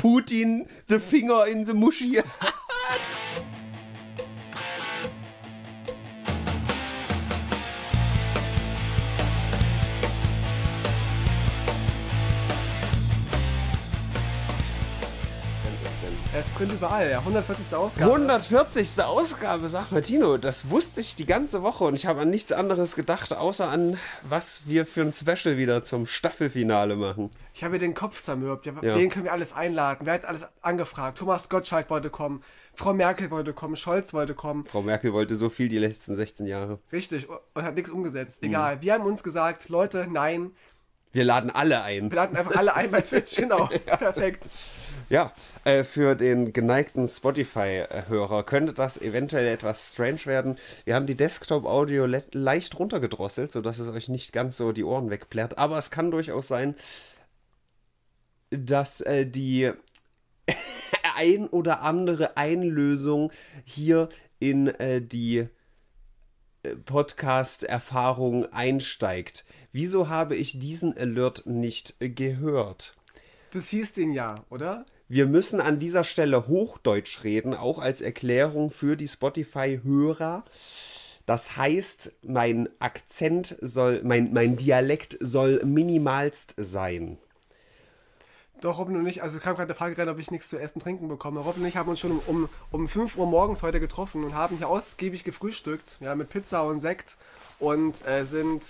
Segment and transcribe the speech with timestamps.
[0.00, 2.24] Putin the finger in the muschi.
[16.60, 17.18] Print überall, ja.
[17.20, 17.74] 140.
[17.74, 18.10] Ausgabe.
[18.12, 19.02] 140.
[19.02, 22.52] Ausgabe, sag mal Tino, das wusste ich die ganze Woche und ich habe an nichts
[22.52, 23.96] anderes gedacht, außer an
[24.28, 27.30] was wir für ein Special wieder zum Staffelfinale machen.
[27.54, 28.66] Ich habe mir den Kopf zermürbt.
[28.66, 28.94] Ja, Ja.
[28.94, 30.00] Wen können wir alles einladen?
[30.04, 31.16] Wer hat alles angefragt?
[31.16, 32.42] Thomas Gottschalk wollte kommen,
[32.74, 34.66] Frau Merkel wollte kommen, Scholz wollte kommen.
[34.66, 36.78] Frau Merkel wollte so viel die letzten 16 Jahre.
[36.92, 37.96] Richtig, und hat nichts Mhm.
[37.96, 38.42] umgesetzt.
[38.42, 38.82] Egal.
[38.82, 40.50] Wir haben uns gesagt, Leute, nein.
[41.12, 42.10] Wir laden alle ein.
[42.10, 43.36] Wir laden einfach alle ein bei Twitch.
[43.36, 43.66] Genau.
[43.86, 44.48] Perfekt.
[45.08, 45.32] Ja,
[45.64, 50.56] äh, für den geneigten Spotify-Hörer könnte das eventuell etwas strange werden.
[50.84, 55.10] Wir haben die Desktop-Audio le leicht runtergedrosselt, sodass es euch nicht ganz so die Ohren
[55.10, 55.58] wegplärt.
[55.58, 56.76] Aber es kann durchaus sein,
[58.50, 59.72] dass äh, die
[61.16, 63.32] ein oder andere Einlösung
[63.64, 65.48] hier in äh, die
[66.84, 69.44] Podcast-Erfahrung einsteigt.
[69.72, 72.96] Wieso habe ich diesen Alert nicht gehört?
[73.52, 74.84] Das hieß den ja, oder?
[75.08, 80.44] Wir müssen an dieser Stelle Hochdeutsch reden, auch als Erklärung für die Spotify-Hörer.
[81.26, 87.18] Das heißt, mein Akzent soll, mein, mein Dialekt soll minimalst sein.
[88.60, 90.80] Doch, Robin und ich, also kam gerade der Frage rein, ob ich nichts zu essen,
[90.80, 91.40] trinken bekomme.
[91.40, 94.34] Robin und ich haben uns schon um, um, um 5 Uhr morgens heute getroffen und
[94.34, 97.16] haben hier ausgiebig gefrühstückt, ja, mit Pizza und Sekt
[97.58, 98.62] und äh, sind,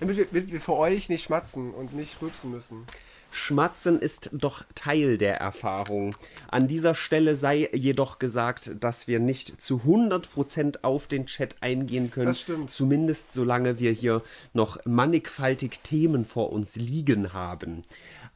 [0.00, 2.86] damit wir, damit wir für euch nicht schmatzen und nicht rülpsen müssen.
[3.30, 6.16] Schmatzen ist doch Teil der Erfahrung.
[6.48, 12.10] An dieser Stelle sei jedoch gesagt, dass wir nicht zu 100% auf den Chat eingehen
[12.10, 12.28] können.
[12.28, 12.70] Das stimmt.
[12.70, 14.22] Zumindest solange wir hier
[14.54, 17.82] noch mannigfaltig Themen vor uns liegen haben.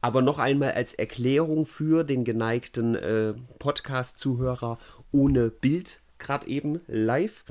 [0.01, 4.79] Aber noch einmal als Erklärung für den geneigten äh, Podcast-Zuhörer
[5.11, 7.43] ohne Bild, gerade eben live.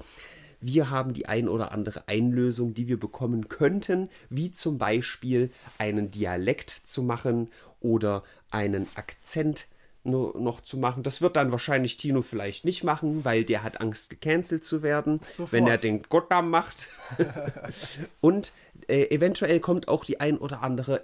[0.60, 6.10] Wir haben die ein oder andere Einlösung, die wir bekommen könnten, wie zum Beispiel einen
[6.10, 7.48] Dialekt zu machen
[7.80, 9.66] oder einen Akzent
[10.04, 11.02] no- noch zu machen.
[11.02, 15.20] Das wird dann wahrscheinlich Tino vielleicht nicht machen, weil der hat Angst, gecancelt zu werden,
[15.32, 15.52] Sofort.
[15.52, 16.88] wenn er den Gottam macht.
[18.20, 18.52] Und
[18.88, 21.00] äh, eventuell kommt auch die ein oder andere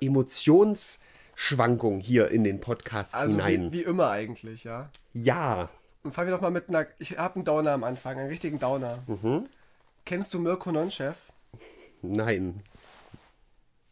[1.36, 3.72] Emotionsschwankung hier in den Podcast Also hinein.
[3.72, 4.88] wie, wie immer eigentlich, ja.
[5.12, 5.69] ja,
[6.02, 8.58] Und fangen wir doch mal mit einer, ich habe einen Downer am Anfang, einen richtigen
[8.58, 8.98] Downer.
[9.06, 9.47] Mhm.
[10.04, 11.16] Kennst du Mirko Nonchef?
[12.02, 12.62] nein.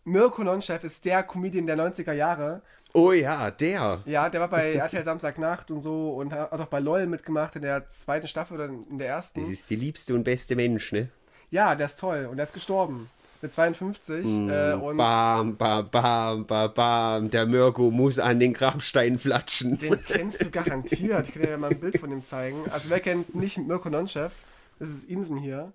[0.06, 2.60] Mirko Nonchef ist der Comedian der 90er Jahre.
[2.92, 4.02] Oh ja, der.
[4.04, 7.62] Ja, der war bei RTL Samstagnacht und so und hat auch bei LOL mitgemacht in
[7.62, 9.40] der zweiten Staffel oder in der ersten.
[9.40, 11.08] Das ist die liebste und beste Mensch, ne?
[11.50, 13.08] Ja, der ist toll und der ist gestorben.
[13.44, 14.24] Mit 52.
[14.24, 17.30] Äh, und Bam, bam, bam, bam, bam.
[17.30, 19.76] Der Mirko muss an den Grabstein flatschen.
[19.78, 21.28] den kennst du garantiert.
[21.28, 22.56] Ich kann dir ja mal ein Bild von ihm zeigen.
[22.70, 24.32] Also wer kennt nicht Mirko Nonchef?
[24.78, 25.74] Das ist Imsen hier.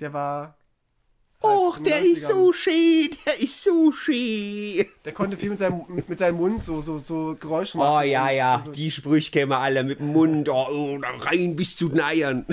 [0.00, 0.56] Der war.
[1.40, 2.28] Och, in den der ist 90ern.
[2.34, 4.86] so schön, der ist so schön.
[5.04, 8.08] Der konnte viel mit seinem, mit, mit seinem Mund so, so, so Geräusche Oh machen.
[8.08, 8.72] ja, und- ja, und so.
[8.72, 10.48] die Sprüche wir alle mit dem Mund.
[10.48, 12.44] Oh, oh, da rein bis zu den Eiern.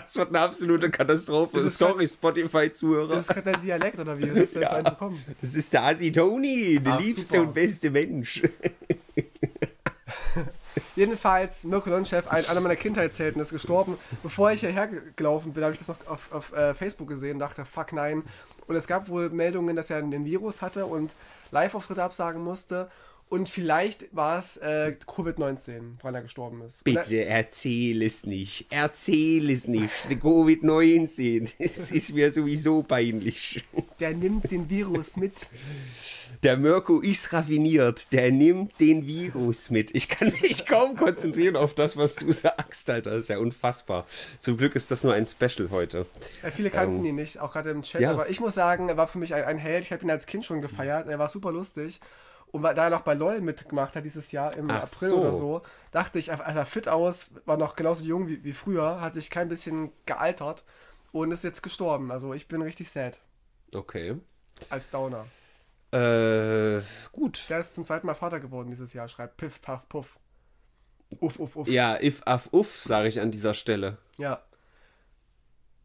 [0.00, 1.60] Das wird eine absolute Katastrophe.
[1.60, 3.14] Ist Sorry, Spotify-Zuhörer.
[3.14, 4.26] Das ist gerade dein Dialekt oder wie?
[4.26, 4.82] Du denn Ja.
[5.40, 7.40] Das ist der Asi Tony, der Ach, liebste super.
[7.42, 8.42] und beste Mensch.
[10.94, 13.98] Jedenfalls, Mirko Nonchef, ein, einer meiner Kindheitshelden, ist gestorben.
[14.22, 17.34] Bevor ich hierher ge- gelaufen bin, habe ich das noch auf, auf äh, Facebook gesehen
[17.34, 18.22] und dachte, fuck nein.
[18.66, 21.14] Und es gab wohl Meldungen, dass er einen Virus hatte und
[21.50, 22.90] Live-Auftritte absagen musste.
[23.28, 26.84] Und vielleicht war es äh, Covid-19, woran er gestorben ist.
[26.84, 28.66] Bitte erzähl es nicht.
[28.70, 30.08] Erzähl es nicht.
[30.08, 31.52] Der Covid-19.
[31.58, 33.64] Das ist mir sowieso peinlich.
[33.98, 35.48] Der nimmt den Virus mit.
[36.44, 38.12] Der Mirko ist raffiniert.
[38.12, 39.92] Der nimmt den Virus mit.
[39.94, 43.10] Ich kann mich kaum konzentrieren auf das, was du sagst, Alter.
[43.10, 44.06] Das ist ja unfassbar.
[44.38, 46.06] Zum Glück ist das nur ein Special heute.
[46.44, 48.02] Ja, viele kannten ihn nicht, auch gerade im Chat.
[48.02, 48.12] ja.
[48.12, 49.82] Aber ich muss sagen, er war für mich ein, ein Held.
[49.82, 51.08] Ich habe ihn als Kind schon gefeiert.
[51.08, 52.00] Er war super lustig.
[52.56, 55.20] Und weil- da er noch bei LOL mitgemacht hat dieses Jahr im Ach April so.
[55.20, 55.62] oder so,
[55.92, 59.30] dachte ich, er sah fit aus, war noch genauso jung wie, wie früher, hat sich
[59.30, 60.64] kein bisschen gealtert
[61.12, 62.10] und ist jetzt gestorben.
[62.10, 63.20] Also ich bin richtig sad
[63.74, 64.16] Okay.
[64.70, 65.26] als Downer.
[65.92, 66.80] Äh,
[67.12, 67.44] gut.
[67.48, 70.18] Der ist zum zweiten Mal Vater geworden dieses Jahr, schreibt Piff, Puff, Puff.
[71.20, 71.68] Uff, uff, uff.
[71.68, 73.98] Ja, if, af, uff, sage ich an dieser Stelle.
[74.18, 74.42] Ja.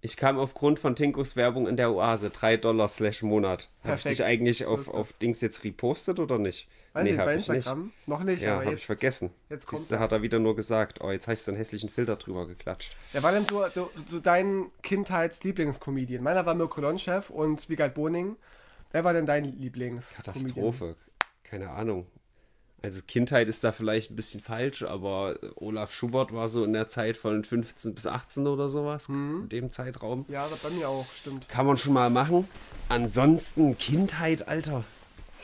[0.04, 2.32] Ich kam aufgrund von Tinkos Werbung in der Oase.
[2.32, 3.70] 3 Dollar slash Monat.
[3.84, 6.68] Habe ich dich eigentlich So auf, auf Dings jetzt repostet oder nicht?
[6.94, 7.58] Weiß nicht, hab bei ich nicht.
[7.58, 7.92] Instagram?
[8.08, 9.30] Noch nicht, Ja, aber habe ich vergessen.
[9.50, 11.02] jetzt kommt Siehste, hat er wieder nur gesagt.
[11.02, 12.98] Oh, jetzt hast du einen hässlichen Filter drüber geklatscht.
[13.12, 16.24] Wer war denn so, so, so dein Kindheits-Lieblingscomedian?
[16.24, 18.36] Meiner war Mirko Lonchef und Wiegald Boning.
[18.92, 20.16] Wer war denn dein Lieblings?
[20.16, 20.96] Katastrophe.
[21.44, 22.08] Keine Ahnung.
[22.84, 26.88] Also Kindheit ist da vielleicht ein bisschen falsch, aber Olaf Schubert war so in der
[26.88, 30.26] Zeit von 15 bis 18 oder sowas, in dem Zeitraum.
[30.30, 31.48] Ja, das bei mir auch, stimmt.
[31.48, 32.48] Kann man schon mal machen.
[32.90, 34.84] Ansonsten Kindheit, Alter.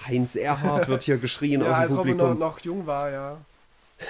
[0.08, 2.40] Heinz Erhardt wird hier geschrien Ja, als dem Robin Publikum.
[2.40, 3.38] noch, noch jung war, ja.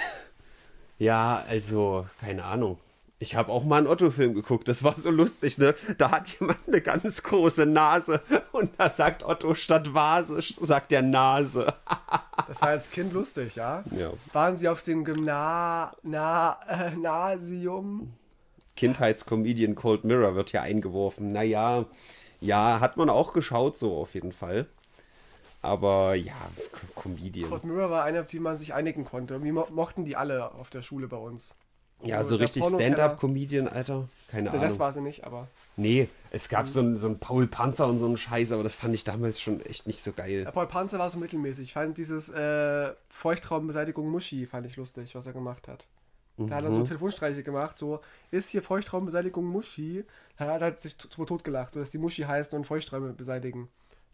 [0.98, 2.76] Ja, also, keine Ahnung.
[3.20, 5.74] Ich habe auch mal einen Otto-Film geguckt, das war so lustig, ne?
[5.98, 8.22] Da hat jemand eine ganz große Nase
[8.52, 11.72] und da sagt Otto statt Vase, sagt der Nase.
[12.46, 13.84] Das war als Kind lustig, ja.
[13.94, 14.12] Ja.
[14.32, 18.14] Waren Sie auf dem Gymna Na äh, Nasium?
[18.76, 21.28] Kindheitscomedian Cold Mirror wird hier eingeworfen.
[21.28, 21.84] Naja,
[22.40, 24.66] ja, hat man auch geschaut, so auf jeden Fall.
[25.60, 26.32] Aber ja,
[26.72, 27.50] Co- Comedian.
[27.50, 29.38] Cold Mirror war eine, auf die man sich einigen konnte.
[29.40, 31.54] Mo mochten die alle auf der Schule bei uns.
[32.02, 32.64] Ja, so richtig.
[32.64, 34.08] Stand-up-Comedian, Alter.
[34.30, 34.78] Keine Das Ahnung.
[34.78, 35.48] war sie nicht, aber.
[35.76, 38.74] Nee, es gab so einen so einen Paul Panzer und so einen Scheiß, aber das
[38.74, 40.42] fand ich damals schon echt nicht so geil.
[40.44, 41.64] Ja, Paul Panzer war so mittelmäßig.
[41.66, 45.86] Ich fand dieses äh, Feuchtraumbeseitigung Muschi fand ich lustig, was er gemacht hat.
[46.36, 46.74] Da hat er Mhm.
[46.76, 47.98] so Telefonstreiche gemacht, so,
[48.30, 50.04] ist hier Feuchtraumbeseitigung Muschi?
[50.36, 53.68] Da hat er sich tot gelacht, so dass die Muschi heißen und Feuchträume beseitigen.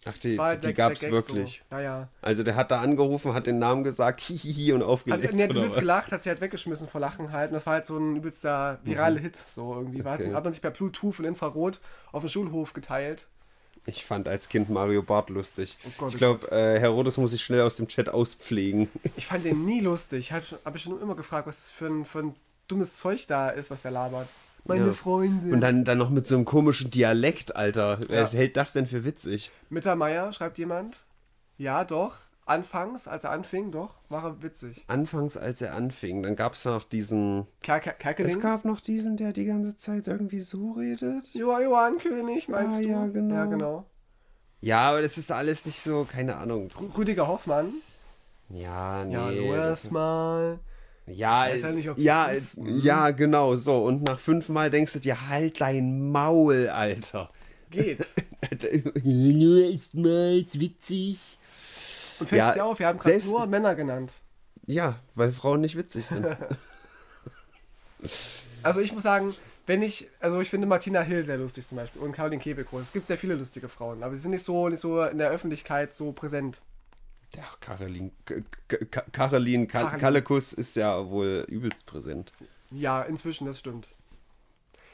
[0.07, 1.63] Ach, die, die gab's der Gag wirklich.
[1.71, 1.77] So.
[1.77, 2.09] Ja, ja.
[2.21, 5.25] Also der hat da angerufen, hat den Namen gesagt, hihihi und Hat, aufgelegt.
[5.25, 5.77] hat oder übelst was?
[5.81, 7.51] gelacht, hat sie halt weggeschmissen vor Lachen halt.
[7.51, 9.43] Und das war halt so ein übelster virale Hit.
[9.53, 10.01] So irgendwie.
[10.01, 10.29] Okay.
[10.29, 11.81] hat, hat man sich per Bluetooth und Infrarot
[12.13, 13.27] auf dem Schulhof geteilt.
[13.87, 15.77] Ich fand als Kind Mario Barth lustig.
[15.85, 18.89] Oh Gott, ich oh glaube, äh, Herodes muss ich schnell aus dem Chat auspflegen.
[19.17, 20.33] Ich fand den nie lustig.
[20.33, 22.35] Habe hab ich schon immer gefragt, was das für ein, für ein
[22.69, 24.29] dummes Zeug da ist, was der labert.
[24.65, 24.93] Meine Ja.
[24.93, 25.53] Freunde.
[25.53, 28.01] Und dann, dann noch mit so einem komischen Dialekt, Alter.
[28.09, 28.29] Wer Ja.
[28.31, 29.51] hält das denn für witzig?
[29.69, 31.05] Mittermeier, schreibt jemand.
[31.59, 32.15] Ja, doch.
[32.47, 34.85] Anfangs, als er anfing, doch, war er witzig.
[34.87, 37.47] Anfangs, als er anfing, dann gab es noch diesen.
[37.63, 38.33] Ker Ker Kerkeling?
[38.33, 41.27] Es gab noch diesen, der die ganze Zeit irgendwie so redet.
[41.33, 42.87] Joa, Johann König, meinst Ah, du?
[42.87, 43.35] ja, genau.
[43.35, 43.85] Ja, genau.
[44.61, 46.69] Ja, aber das ist alles nicht so, keine Ahnung.
[46.99, 47.67] Rüdiger Hoffmann.
[48.51, 49.15] Ja, nee.
[49.15, 50.59] Ja, hallo das- erstmal.
[51.07, 52.59] Ja, ja nicht, ja, ist.
[52.59, 53.85] äh, ja, genau, so.
[53.85, 57.31] Und nach fünfmal denkst du dir, halt dein Maul, Alter.
[57.71, 58.07] Geht.
[59.03, 61.19] Nur ist mal witzig.
[62.21, 64.13] Und fällt Ja, dir auf, wir haben gerade nur Männer genannt.
[64.67, 66.27] Ja, weil Frauen nicht witzig sind.
[68.63, 69.35] Also ich muss sagen,
[69.67, 72.83] wenn ich, also ich finde Martina Hill sehr lustig zum Beispiel und Caroline Kebekus.
[72.83, 75.31] Es gibt sehr viele lustige Frauen, aber sie sind nicht so, nicht so in der
[75.31, 76.61] Öffentlichkeit so präsent.
[77.37, 79.99] Ja, Caroline, K- K- Caroline Ka- Caroline.
[80.01, 82.33] Kallekus ist ja wohl übelst präsent.
[82.71, 83.89] Ja, inzwischen, das stimmt.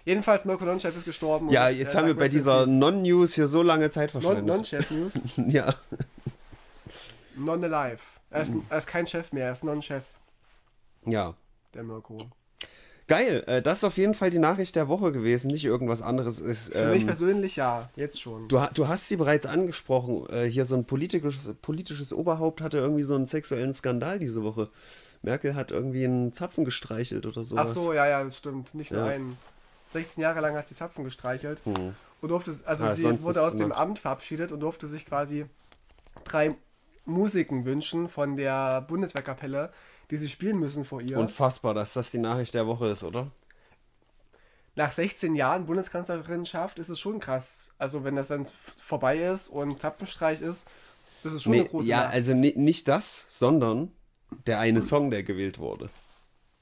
[0.04, 1.50] Jedenfalls, Mirko Nonchef ist gestorben.
[1.50, 2.66] Ja, jetzt äh, haben wir bei dieser.
[2.66, 4.46] Non-News hier so lange Zeit Non- verschwendet.
[4.46, 5.12] Non-Chef News.
[5.37, 5.75] ja.
[7.37, 7.98] Non alive.
[8.31, 10.04] Er er ist kein Chef mehr, er ist Non-Chef,
[11.04, 11.34] ja.
[11.75, 12.16] der Mirko.
[13.10, 16.38] Geil, äh, das ist auf jeden Fall die Nachricht der Woche gewesen, nicht irgendwas anderes.
[16.38, 18.46] Ist, Für mich ähm, persönlich ja, jetzt schon.
[18.46, 20.28] Du, du hast sie bereits angesprochen.
[20.30, 24.68] Äh, hier so ein politisches, politisches Oberhaupt hatte irgendwie so einen sexuellen Skandal diese Woche.
[25.22, 27.74] Merkel hat irgendwie einen Zapfen gestreichelt oder Ach sowas.
[27.74, 28.76] so, ja, ja, das stimmt.
[28.76, 29.10] Nicht nur Ja.
[29.10, 29.36] einen.
[29.88, 31.96] 16 Jahre lang hat sie Zapfen gestreichelt Hm.
[32.20, 33.72] und durfte, also Ah, sie wurde aus dem.
[33.72, 35.46] Amt verabschiedet und durfte sich quasi
[36.22, 36.54] drei
[37.06, 39.72] Musiken wünschen von der Bundeswehrkapelle,
[40.10, 41.18] die sie spielen müssen vor ihr.
[41.18, 43.30] Unfassbar, dass das die Nachricht der Woche ist, oder?
[44.76, 47.70] Nach 16 Jahren Bundeskanzlerinnenschaft ist es schon krass.
[47.78, 48.46] Also wenn das dann
[48.80, 50.66] vorbei ist und Zapfenstreich ist,
[51.22, 52.14] das ist schon Nee, eine große ja, Nachricht.
[52.14, 53.90] also ni- nicht das, sondern
[54.46, 55.90] der eine Song, der gewählt wurde.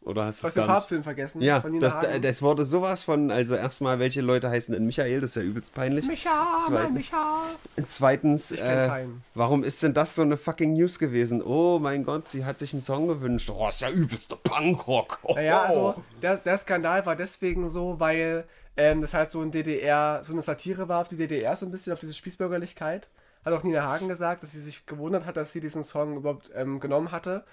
[0.03, 0.65] Oder hast du es den?
[0.65, 1.43] Farbfilm vergessen?
[1.43, 5.37] Ja, das, das wurde sowas von, also erstmal, welche Leute heißen denn Michael, das ist
[5.37, 6.07] ja übelst peinlich.
[6.07, 6.31] Micha,
[6.67, 7.43] Zweitens- Micha.
[7.87, 11.43] Zweitens, äh, warum ist denn das so eine fucking News gewesen?
[11.43, 13.51] Oh mein Gott, sie hat sich einen Song gewünscht.
[13.51, 15.19] Oh, ist ja übelster Punkrock.
[15.23, 15.35] Oh.
[15.35, 18.45] Naja, also der, der Skandal war deswegen so, weil
[18.77, 21.71] ähm, das halt so ein DDR, so eine Satire war auf die DDR, so ein
[21.73, 23.11] bisschen auf diese Spießbürgerlichkeit.
[23.45, 26.51] Hat auch Nina Hagen gesagt, dass sie sich gewundert hat, dass sie diesen Song überhaupt
[26.55, 27.45] ähm, genommen hatte.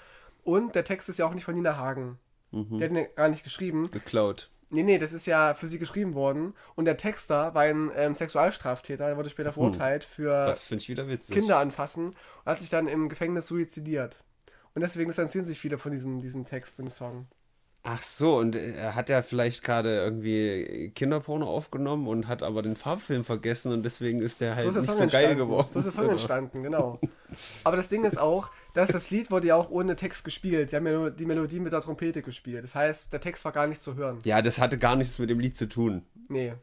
[0.44, 2.20] Und der Text ist ja auch nicht von Nina Hagen.
[2.56, 2.78] Mhm.
[2.78, 3.92] Der hat ihn gar nicht geschrieben.
[3.92, 4.50] geklaut.
[4.70, 6.54] Nee, nee, das ist ja für sie geschrieben worden.
[6.76, 10.46] Und der Texter war ein ähm, Sexualstraftäter, der wurde später verurteilt für.
[11.34, 14.24] Kinder anfassen und hat sich dann im Gefängnis suizidiert.
[14.74, 17.28] Und deswegen distanzieren sich viele von diesem, diesem Text im Song.
[17.88, 22.76] Ach so, und er hat ja vielleicht gerade irgendwie Kinderporno aufgenommen und hat aber den
[22.76, 25.68] Farbfilm vergessen und deswegen ist der halt so ist der nicht so geil geworden.
[25.72, 27.00] So ist der Song entstanden, genau.
[27.64, 30.72] Aber das Ding ist auch, dass das Lied wurde ja auch ohne Text gespielt.
[30.72, 32.64] Sie haben ja nur die Melodie mit der Trompete gespielt.
[32.64, 34.18] Das heißt, der Text war gar nicht zu hören.
[34.24, 36.02] Ja, das hatte gar nichts mit dem Lied zu tun.
[36.28, 36.54] Nee.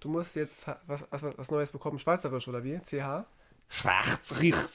[0.00, 1.98] Du musst jetzt was, was, was Neues bekommen.
[1.98, 2.78] Schweizerisch oder wie?
[2.78, 3.24] CH?
[3.74, 4.34] Schwarz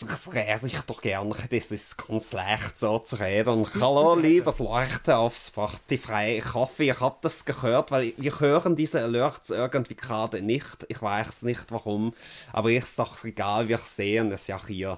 [0.10, 1.36] das rede ich doch gerne.
[1.52, 3.68] Das ist ganz leicht so zu reden.
[3.80, 6.40] Hallo, liebe Leute auf Spotify.
[6.40, 10.88] Ich hoffe, ihr habt das gehört, weil wir hören diese Alerts irgendwie gerade nicht.
[10.90, 12.16] Ich weiß nicht warum,
[12.52, 14.98] aber ist doch egal, wir sehen es ja hier.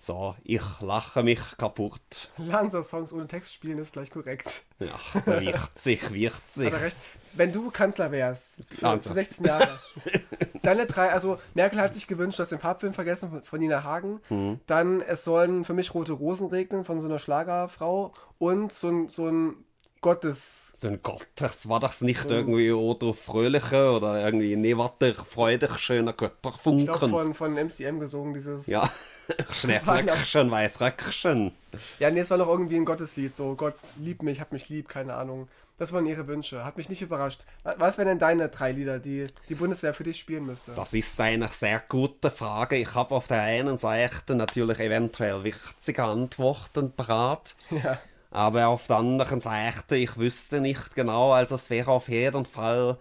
[0.00, 2.30] So, ich lache mich kaputt.
[2.38, 4.62] Lanza-Songs ohne Text spielen ist gleich korrekt.
[4.80, 4.98] Ja,
[5.40, 6.66] wichtig, wichtig.
[6.66, 6.96] Hat er recht.
[7.34, 9.78] Wenn du Kanzler wärst, für, für 16 Jahre,
[10.68, 14.20] deine drei, also Merkel hat sich gewünscht, du hast den Papstfilm vergessen von, Nina Hagen,
[14.28, 14.60] Mhm.
[14.66, 19.08] dann es sollen für mich rote Rosen regnen von so einer Schlagerfrau und so ein,
[19.08, 19.64] so ein
[20.00, 20.72] Gottes...
[20.76, 25.76] So ein Gott, das war das nicht irgendwie oder fröhliche oder irgendwie, nee, warte, freudig,
[25.78, 27.08] schöner Ich glaube, Götterfunken.
[27.08, 28.68] von, von MCM gesungen, dieses...
[28.68, 28.88] Ja,
[29.50, 31.52] Schneeflöckchen, Weißröckchen.
[31.98, 34.88] Ja, nee, es war noch irgendwie ein Gotteslied, so Gott lieb mich, hab mich lieb,
[34.88, 35.48] keine Ahnung.
[35.78, 37.44] Das waren ihre Wünsche, hat mich nicht überrascht.
[37.62, 40.72] Wa- Was wären denn deine drei Lieder, die die Bundeswehr für dich spielen müsste?
[40.74, 42.76] Das ist eine sehr gute Frage.
[42.76, 47.54] Ich habe auf der einen Seite natürlich eventuell wichtige Antworten parat.
[47.70, 47.98] Ja.
[48.30, 52.98] Aber auf der anderen Seite, ich wüsste nicht genau, also es wäre auf jeden Fall,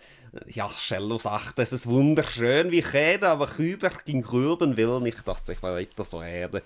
[0.48, 5.28] ja, Cello sagt, es ist wunderschön, wie ich rede, aber Küber ging rüben will nicht,
[5.28, 6.64] dass ich weiter so rede.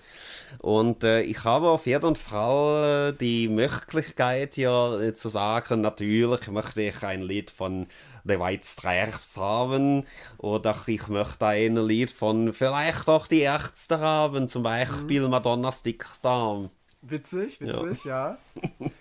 [0.60, 6.48] Und äh, ich habe auf jeden Fall äh, die Möglichkeit ja äh, zu sagen, natürlich
[6.48, 7.86] möchte ich ein Lied von
[8.24, 10.06] The White Stripes haben
[10.38, 16.70] oder ich möchte ein Lied von vielleicht auch die Ärzte haben, zum Beispiel Madonna's Dickdarm.
[17.02, 18.38] Witzig, witzig, ja.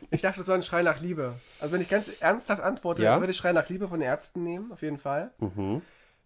[0.10, 1.36] Ich dachte, das war ein Schrei nach Liebe.
[1.60, 3.12] Also wenn ich ganz ernsthaft antworte, Ja?
[3.12, 5.32] dann würde ich Schrei nach Liebe von den Ärzten nehmen, auf jeden Fall.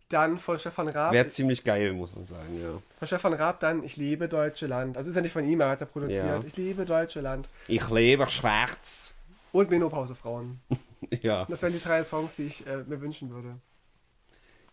[0.10, 1.12] Dann von Stefan Raab.
[1.14, 2.82] Wäre ziemlich geil, muss man sagen, ja.
[3.00, 4.96] Von Stefan Raab dann Ich liebe deutsche Land.
[4.98, 6.26] Also ist ja nicht von ihm, er hat ja produziert.
[6.26, 6.40] Ja.
[6.48, 7.50] Ich liebe deutsche Land.
[7.68, 9.16] Ich lebe schwarz.
[9.52, 10.60] Und Menopausefrauen.
[11.22, 11.46] Ja.
[11.48, 13.60] Das wären die drei Songs, die ich äh, mir wünschen würde.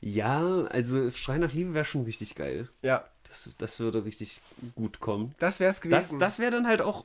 [0.01, 2.69] Ja, also Schrei nach Liebe wäre schon richtig geil.
[2.81, 4.43] Ja, Das, das würde richtig
[4.75, 5.35] gut kommen.
[5.39, 6.19] das wäre es Das, gewesen.
[6.19, 7.05] das wäre dann halt auch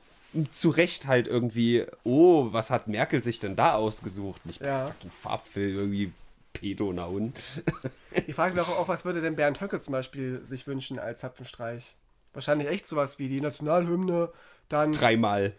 [0.50, 4.44] zu Recht halt irgendwie, oh, was hat Merkel sich denn da ausgesucht?
[4.44, 4.88] Nicht Ja.
[4.88, 6.12] fucking Farbfilm, irgendwie
[6.52, 7.32] Pedonauen.
[8.26, 11.20] Ich frage mich auch, auch, was würde denn Bernd Höcke zum Beispiel sich wünschen als
[11.20, 11.94] Zapfenstreich?
[12.34, 14.30] Wahrscheinlich echt sowas wie die Nationalhymne,
[14.68, 14.92] dann.
[14.92, 15.54] Dreimal.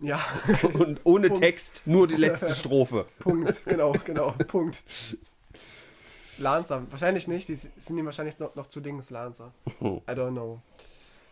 [0.00, 0.20] Ja,
[0.74, 1.42] Und ohne Punkt.
[1.42, 3.06] Text, nur die letzte Strophe.
[3.20, 3.64] Punkt.
[3.64, 4.82] Genau, genau, Punkt.
[6.38, 9.52] Lancer, wahrscheinlich nicht, die sind ihm wahrscheinlich noch, noch zu Dings Lancer.
[9.80, 10.60] I don't know.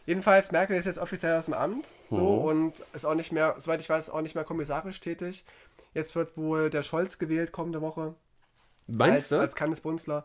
[0.06, 2.44] Jedenfalls, Merkel ist jetzt offiziell aus dem Amt so Mhm.
[2.44, 5.44] und ist auch nicht mehr, soweit ich weiß, auch nicht mehr kommissarisch tätig.
[5.94, 8.14] Jetzt wird wohl der Scholz gewählt kommende Woche
[8.86, 9.38] Meinst als, du?
[9.40, 10.24] als Kanzlerbunzler.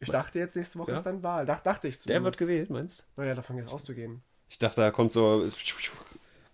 [0.00, 0.96] Ich dachte jetzt nächste Woche Ja.
[0.96, 1.44] ist dann Wahl.
[1.46, 2.24] Dach, dachte ich Der zumindest.
[2.24, 3.20] wird gewählt, meinst du?
[3.22, 4.22] Naja, davon jetzt auszugehen.
[4.48, 5.44] Ich dachte, da kommt so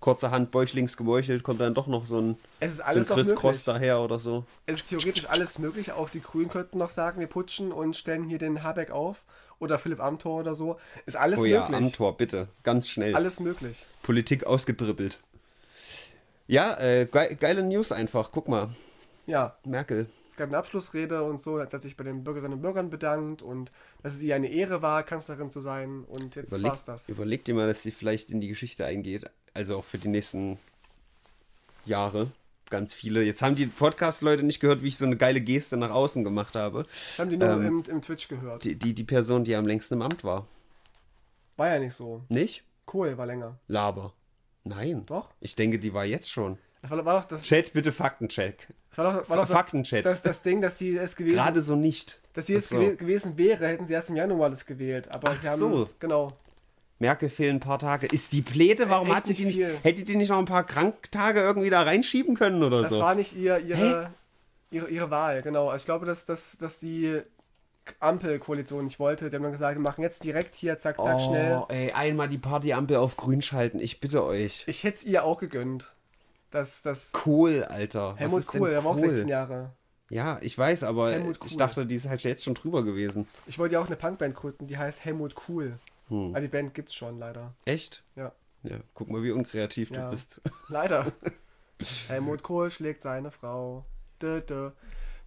[0.07, 3.35] kurzerhand bäuchlings gemeuchelt, kommt dann doch noch so ein, Es ist so ein alles Chris.
[3.35, 4.45] Cross daher oder so.
[4.65, 5.91] Es ist theoretisch alles möglich.
[5.91, 9.25] Auch die Grünen könnten noch sagen, wir putschen und stellen hier den Habeck auf.
[9.59, 10.79] Oder Philipp Amthor oder so.
[11.07, 11.77] Ist alles Oh ja, möglich.
[11.77, 12.47] Amtor, bitte.
[12.63, 13.17] Ganz schnell.
[13.17, 13.85] Alles möglich.
[14.05, 15.19] Politik ausgedribbelt.
[16.47, 18.31] Ja, äh, ge geile News einfach.
[18.31, 18.69] Guck mal,
[19.27, 20.07] Ja, Merkel.
[20.37, 21.59] Es gab eine Abschlussrede und so.
[21.59, 24.83] Jetzt hat sich bei den Bürgerinnen und Bürgern bedankt und dass es ihr eine Ehre
[24.83, 26.05] war, Kanzlerin zu sein.
[26.05, 27.09] Und jetzt Überleg, war's das.
[27.09, 29.31] überleg dir mal, dass sie vielleicht in die Geschichte eingeht.
[29.55, 30.59] Also auch für die nächsten
[31.87, 32.31] Jahre.
[32.69, 33.23] Ganz viele.
[33.23, 36.55] Jetzt haben die Podcast-Leute nicht gehört, wie ich so eine geile Geste nach außen gemacht
[36.55, 36.83] habe.
[36.83, 38.63] Das haben die nur Ähm, im, im Twitch gehört.
[38.65, 40.47] Die, die, die Person, die am längsten im Amt war.
[41.57, 42.25] War ja nicht so.
[42.29, 42.63] Nicht?
[42.85, 43.59] Kohl war länger.
[43.69, 44.13] Laber.
[44.65, 45.07] Nein.
[45.07, 45.31] Doch?
[45.41, 46.59] Ich denke, die war jetzt schon.
[46.89, 48.69] Das war, war doch das, Chat, bitte Faktencheck.
[48.91, 50.05] das, war doch, war doch Faktenchat.
[50.05, 52.21] das, das Ding, dass sie es gewesen Gerade so nicht.
[52.35, 52.79] Dass sie es so.
[52.79, 55.11] gewe gewesen wäre, hätten sie erst im Januar das gewählt.
[55.13, 55.59] Aber Ach sie haben.
[55.59, 55.89] so.
[55.99, 56.33] Genau.
[56.99, 58.07] Merkel fehlen ein paar Tage.
[58.07, 58.89] Ist die Pläte?
[58.89, 59.85] Warum hat sie nicht die nicht?
[59.85, 63.01] Hätte die nicht noch ein paar Kranktage irgendwie da reinschieben können oder Das so?
[63.01, 64.11] war nicht ihr, ihre,
[64.71, 65.69] ihre, ihre Wahl, genau.
[65.69, 67.21] Also ich glaube, dass, dass, dass die
[68.01, 69.29] Ampelkoalition nicht wollte.
[69.29, 71.59] Die haben dann gesagt, wir machen jetzt direkt hier, zack, zack, schnell.
[71.59, 73.79] Oh, ey, einmal die Partyampel auf grün schalten.
[73.79, 74.65] Ich bitte euch.
[74.67, 75.95] Ich hätte es ihr auch gegönnt.
[76.57, 78.13] Dass, dass Kohl, Alter.
[78.13, 79.11] Was Helmut denn Kohl, der war auch Kohl?
[79.11, 79.73] 16 Jahre.
[80.09, 83.29] Ja, ich weiß, aber ich dachte, die ist halt jetzt schon drüber gewesen.
[83.47, 85.79] Ich wollte ja auch eine Punkband gründen, die heißt Helmut Cool.
[86.09, 86.31] Hm.
[86.31, 87.53] Aber die Band gibt's schon, leider.
[87.67, 88.03] Echt?
[88.15, 88.33] Ja.
[88.63, 90.07] Ja, guck mal, wie unkreativ Ja.
[90.07, 90.41] du bist.
[90.69, 91.13] Leider.
[92.09, 93.85] Helmut Kohl schlägt seine Frau.
[94.23, 94.71] Dö, dö.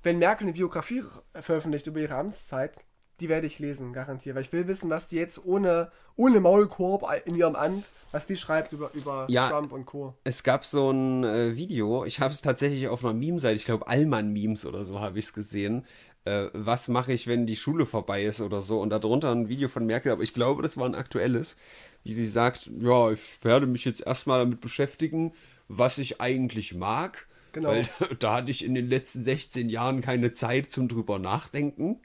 [0.02, 1.04] Wenn Merkel eine Biografie
[1.36, 2.80] veröffentlicht über ihre Amtszeit,
[3.20, 4.36] die werde ich lesen, garantiert.
[4.36, 8.36] Weil ich will wissen, was die jetzt ohne, ohne Maulkorb in ihrem Amt, was die
[8.36, 9.50] schreibt über, über Ja.
[9.50, 10.16] Trump und Co.
[10.24, 13.88] Es gab so ein äh, Video, ich habe es tatsächlich auf einer Meme-Seite, ich glaube
[13.88, 15.86] Allmann-Memes oder so habe ich es gesehen.
[16.26, 18.82] Äh, was mache ich, wenn die Schule vorbei ist oder so?
[18.82, 21.58] Und darunter ein Video von Merkel, aber ich glaube, das war ein aktuelles,
[22.04, 25.34] wie sie sagt, ja, ich werde mich jetzt erstmal damit beschäftigen,
[25.68, 27.28] was ich eigentlich mag.
[27.52, 27.70] Genau.
[27.70, 27.84] Weil
[28.20, 32.00] da hatte ich in den letzten 16 Jahren keine Zeit zum drüber nachdenken.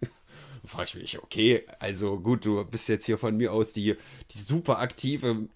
[0.65, 3.97] Da frage ich mich, okay, also gut, du bist jetzt hier von mir aus die,
[4.31, 5.47] die super aktive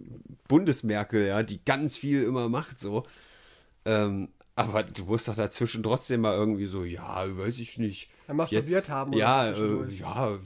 [0.49, 3.05] Bundesmerkel, ja, die ganz viel immer macht, so.
[3.87, 8.11] Ähm, aber du musst doch dazwischen trotzdem mal irgendwie so, ja, weiß ich nicht.
[8.27, 10.39] Dann masturbiert haben oder Ja, äh, ja,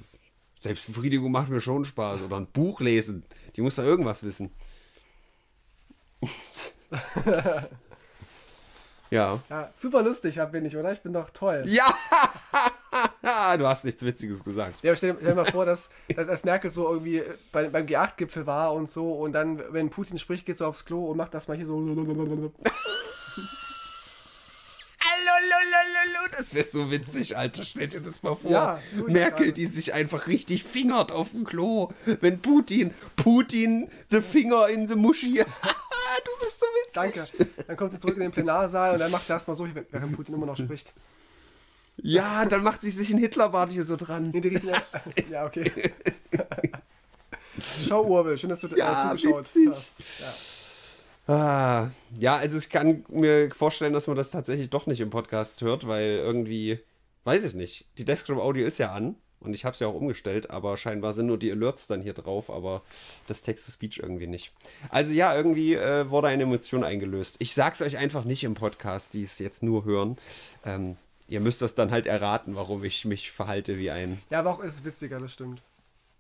[0.60, 2.22] Selbstbefriedigung macht mir schon Spaß.
[2.22, 3.24] Oder ein Buch lesen.
[3.56, 4.52] Die muss da irgendwas wissen.
[9.12, 9.40] ja.
[9.50, 10.90] Ja, super lustig bin ich, oder?
[10.92, 11.64] Ich bin doch toll.
[11.66, 11.94] Ja!
[13.58, 14.76] du hast nichts Witziges gesagt.
[14.82, 18.46] Ja, aber stell, dir mal vor, dass, dass, dass Merkel so irgendwie bei, beim G8-Gipfel
[18.46, 21.46] war und so und dann, wenn Putin spricht, geht so aufs Klo und macht das
[21.46, 21.80] mal hier so.
[26.30, 27.64] Das wäre so witzig, Alter.
[27.64, 28.50] Stell dir das mal vor.
[28.50, 31.90] Ja, Merkel, die sich einfach richtig fingert auf dem Klo.
[32.20, 35.34] Wenn Putin, Putin, the finger in the muschi.
[36.24, 36.61] du bist.
[36.94, 37.24] Danke.
[37.66, 40.34] Dann kommt sie zurück in den Plenarsaal und dann macht sie erstmal so, während Putin
[40.34, 40.92] immer noch spricht.
[41.96, 44.30] Ja, dann macht sie sich einen Hitlerbart hier so dran.
[44.32, 44.82] Nee, die riechen ja.
[45.30, 45.70] Ja, okay.
[47.86, 49.68] Schau, Urbel, schön, dass du Ja, äh, zugeschaut witzig.
[49.68, 49.92] hast.
[51.28, 51.34] Ja.
[51.34, 55.60] Ah, ja, also ich kann mir vorstellen, dass man das tatsächlich doch nicht im Podcast
[55.60, 56.80] hört, weil irgendwie,
[57.24, 57.86] weiß ich nicht.
[57.98, 61.12] Die Desktop Audio ist ja an und ich habe es ja auch umgestellt, aber scheinbar
[61.12, 62.82] sind nur die Alerts dann hier drauf, aber
[63.26, 64.52] das Text-to-Speech irgendwie nicht.
[64.88, 67.36] Also ja, irgendwie äh, wurde eine Emotion eingelöst.
[67.38, 70.16] Ich sag's euch einfach nicht im Podcast, die es jetzt nur hören.
[70.64, 70.96] Ähm,
[71.28, 74.60] ihr müsst das dann halt erraten, warum ich mich verhalte wie ein ja, aber auch
[74.60, 75.62] ist es witziger, das stimmt.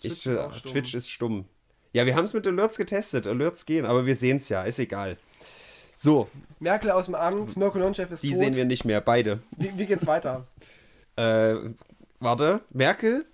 [0.02, 0.72] ich, ist äh, auch stumm.
[0.72, 1.44] Twitch ist stumm.
[1.92, 3.26] Ja, wir haben es mit Alerts getestet.
[3.26, 5.18] Alerts gehen, aber wir sehen es ja, ist egal.
[5.96, 8.38] So, Merkel aus dem Amt, Mirko Nonchef ist die tot.
[8.38, 9.40] sehen wir nicht mehr, beide.
[9.56, 10.46] Wie, wie geht's weiter?
[11.14, 11.56] Äh,
[12.22, 13.26] warte, Merkel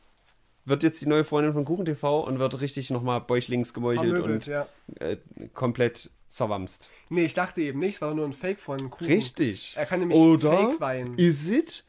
[0.64, 4.46] wird jetzt die neue Freundin von KuchenTV und wird richtig nochmal bäuchlings gemeuchelt Vermöbelt, und
[4.46, 4.66] ja.
[5.00, 5.16] äh,
[5.54, 6.90] komplett zerwamst.
[7.08, 9.06] Nee, ich dachte eben nicht, es war nur ein Fake von Kuchen.
[9.06, 9.74] Richtig.
[9.76, 11.18] Er kann nämlich Oder Fake weinen.
[11.18, 11.84] is it?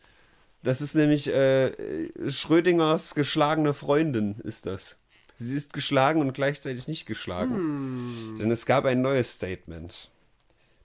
[0.63, 4.97] Das ist nämlich äh, Schrödingers geschlagene Freundin, ist das.
[5.35, 7.55] Sie ist geschlagen und gleichzeitig nicht geschlagen.
[7.55, 8.37] Hm.
[8.39, 10.09] Denn es gab ein neues Statement.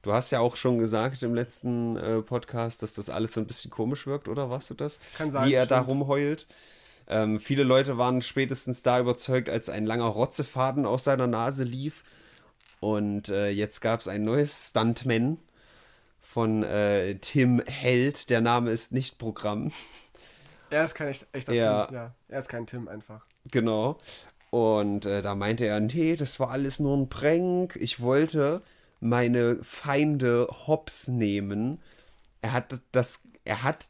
[0.04, 3.46] Du hast ja auch schon gesagt im letzten äh, Podcast, dass das alles so ein
[3.46, 5.00] bisschen komisch wirkt, oder warst du das?
[5.16, 5.90] Kann sein, Wie er da stimmt.
[5.90, 6.46] rumheult.
[7.08, 12.04] Ähm, viele Leute waren spätestens da überzeugt, als ein langer Rotzefaden aus seiner Nase lief.
[12.80, 15.38] Und äh, jetzt gab es ein neues Stuntman
[16.20, 18.28] von äh, Tim Held.
[18.28, 19.73] Der Name ist nicht Programm.
[20.68, 21.87] Er ist kein echt, echter Ja.
[21.87, 21.94] Tim.
[21.94, 23.24] Ja, er ist kein Tim einfach.
[23.50, 23.96] Genau.
[24.50, 27.76] Und äh, da meinte er, nee, das war alles nur ein Prank.
[27.81, 28.61] Ich wollte
[29.04, 31.80] meine Feinde hops nehmen.
[32.42, 33.86] Er hat das, er hat,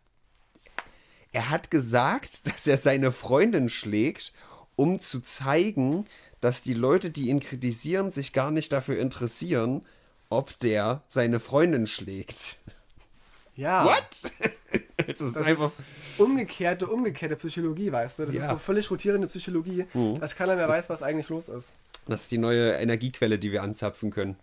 [1.33, 4.33] er hat gesagt, dass er seine Freundin schlägt,
[4.77, 6.07] um zu zeigen,
[6.41, 9.87] dass die Leute, die ihn kritisieren, sich gar nicht dafür interessieren,
[10.31, 12.57] ob der seine Freundin schlägt.
[13.57, 13.85] Ja.
[13.85, 14.33] What?
[15.07, 15.67] es ist Das einfach.
[15.67, 15.83] ist
[16.19, 18.27] umgekehrte, umgekehrte Psychologie, weißt du?
[18.27, 18.49] Das ist Ja.
[18.49, 18.55] Mhm.
[18.55, 19.87] so völlig rotierende Psychologie,
[20.21, 21.75] dass keiner mehr weiß, was eigentlich los ist.
[22.07, 24.37] Das ist die neue Energiequelle, die wir anzapfen können.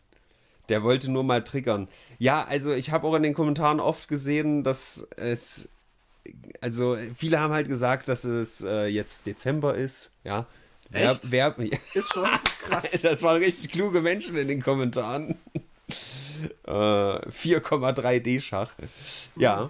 [0.69, 1.88] Der wollte nur mal triggern.
[2.17, 5.69] Ja, also ich habe auch in den Kommentaren oft gesehen, dass es.
[6.62, 10.13] Also viele haben halt gesagt, dass es äh, jetzt Dezember ist.
[10.24, 10.45] Ja.
[10.91, 11.32] Wer, Echt?
[11.32, 11.56] wer,
[11.93, 12.28] Ist schon
[12.63, 12.91] krass.
[13.02, 15.39] das waren richtig kluge Menschen in den Kommentaren.
[16.65, 18.74] äh, 4,3D-Schach.
[19.36, 19.69] Ja.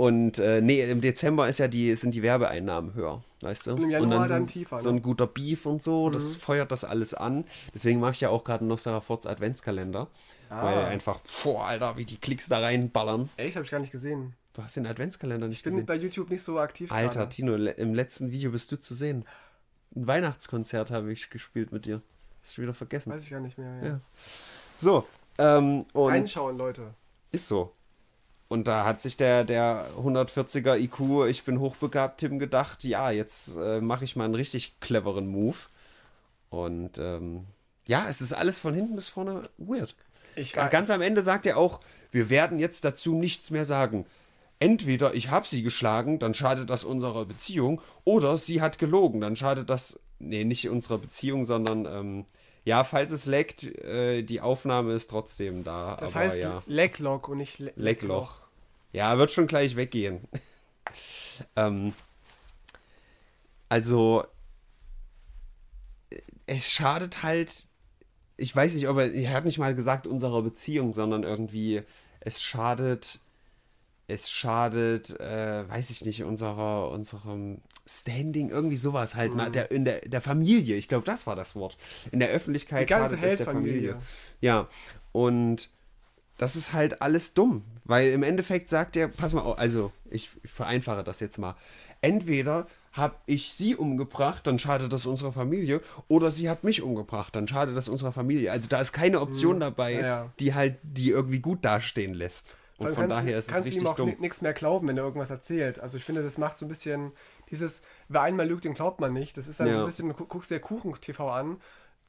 [0.00, 3.74] Und äh, nee, im Dezember ist ja die, sind die Werbeeinnahmen höher, weißt du?
[3.74, 4.96] Und im Januar so, dann ein- tiefer, So ne?
[4.96, 7.44] ein guter Beef und so, das feuert das alles an.
[7.74, 10.08] Deswegen mache ich ja auch gerade noch Sarah Fords Adventskalender.
[10.48, 10.64] Ah.
[10.64, 13.28] Weil einfach, boah, Alter, wie die Klicks da reinballern.
[13.36, 14.34] Echt, habe ich gar nicht gesehen.
[14.54, 15.86] Du hast den Adventskalender nicht Ich bin gesehen.
[15.86, 16.90] bei YouTube nicht so aktiv.
[16.90, 17.28] Alter, gerade.
[17.34, 19.26] Tino, im letzten Video bist du zu sehen.
[19.94, 22.00] Ein Weihnachtskonzert habe ich gespielt mit dir.
[22.42, 23.12] Hast du wieder vergessen.
[23.12, 23.76] Weiß ich gar nicht mehr.
[23.82, 23.86] Ja.
[23.88, 24.00] Ja.
[24.78, 25.04] So,
[25.38, 26.90] ähm, und Reinschauen, Leute.
[27.32, 27.72] ist so.
[28.50, 33.56] Und da hat sich der, der 140er IQ, ich bin hochbegabt, Tim gedacht, ja, jetzt
[33.56, 35.56] äh, mache ich mal einen richtig cleveren Move.
[36.48, 37.44] Und ähm,
[37.86, 39.94] ja, es ist alles von hinten bis vorne weird.
[40.34, 41.78] Ich Ga- Ganz am Ende sagt er auch,
[42.10, 44.04] wir werden jetzt dazu nichts mehr sagen.
[44.58, 49.36] Entweder ich habe sie geschlagen, dann schadet das unserer Beziehung, oder sie hat gelogen, dann
[49.36, 52.24] schadet das, nee, nicht unserer Beziehung, sondern, ähm,
[52.64, 55.96] ja, falls es leckt, äh, die Aufnahme ist trotzdem da.
[55.96, 56.62] das aber heißt ja.
[56.66, 58.40] Lecklock und nicht Le Leckloch.
[58.92, 60.26] Ja, wird schon gleich weggehen.
[61.56, 61.94] ähm,
[63.68, 64.24] also,
[66.46, 67.68] es schadet halt,
[68.36, 71.82] ich weiß nicht, ob er, er hat nicht mal gesagt unserer Beziehung, sondern irgendwie,
[72.18, 73.20] es schadet,
[74.08, 79.84] es schadet, äh, weiß ich nicht, unserer, unserem Standing, irgendwie sowas halt, na, der, in
[79.84, 81.76] der, der Familie, ich glaube, das war das Wort.
[82.12, 83.46] In der Öffentlichkeit Die ganze schadet es der.
[83.46, 83.98] Familie.
[84.40, 84.68] Ja,
[85.12, 85.70] und
[86.38, 90.30] das ist halt alles dumm, weil im Endeffekt sagt er, pass mal, auf, also ich,
[90.42, 91.56] ich vereinfache das jetzt mal.
[92.00, 97.36] Entweder habe ich sie umgebracht, dann schadet das unserer Familie, oder sie hat mich umgebracht,
[97.36, 98.52] dann schadet das unserer Familie.
[98.52, 100.32] Also da ist keine Option dabei, ja, ja.
[100.40, 102.56] die halt die irgendwie gut dastehen lässt.
[102.78, 104.14] Und von kannst, daher ist es kannst du richtig ihm auch dumm.
[104.18, 105.78] nichts mehr glauben, wenn er irgendwas erzählt.
[105.80, 107.12] Also ich finde, das macht so ein bisschen
[107.50, 109.36] dieses, wer einmal lügt, den glaubt man nicht.
[109.36, 109.80] Das ist dann so Ja.
[109.80, 111.60] ein bisschen, du gu- guckst dir Kuchen-TV an.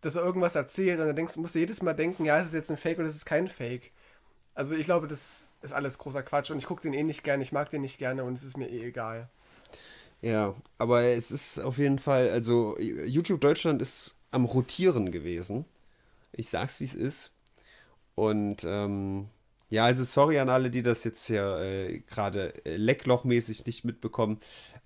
[0.01, 2.54] dass er irgendwas erzählt und dann denkst, musst du jedes Mal denken, ja, ist es
[2.54, 3.91] jetzt ein Fake oder ist es kein Fake.
[4.56, 7.43] Also ich glaube, das ist alles großer Quatsch und ich gucke den eh nicht gerne,
[7.43, 9.30] ich mag den nicht gerne und es ist mir eh egal.
[10.21, 15.65] Ja, aber es ist auf jeden Fall, also YouTube Deutschland ist am Rotieren gewesen.
[16.32, 17.32] Ich sag's, wie es ist.
[18.15, 19.30] Und ähm,
[19.71, 24.39] ja, also sorry an alle, die das jetzt hier äh, gerade äh, lecklochmäßig nicht mitbekommen.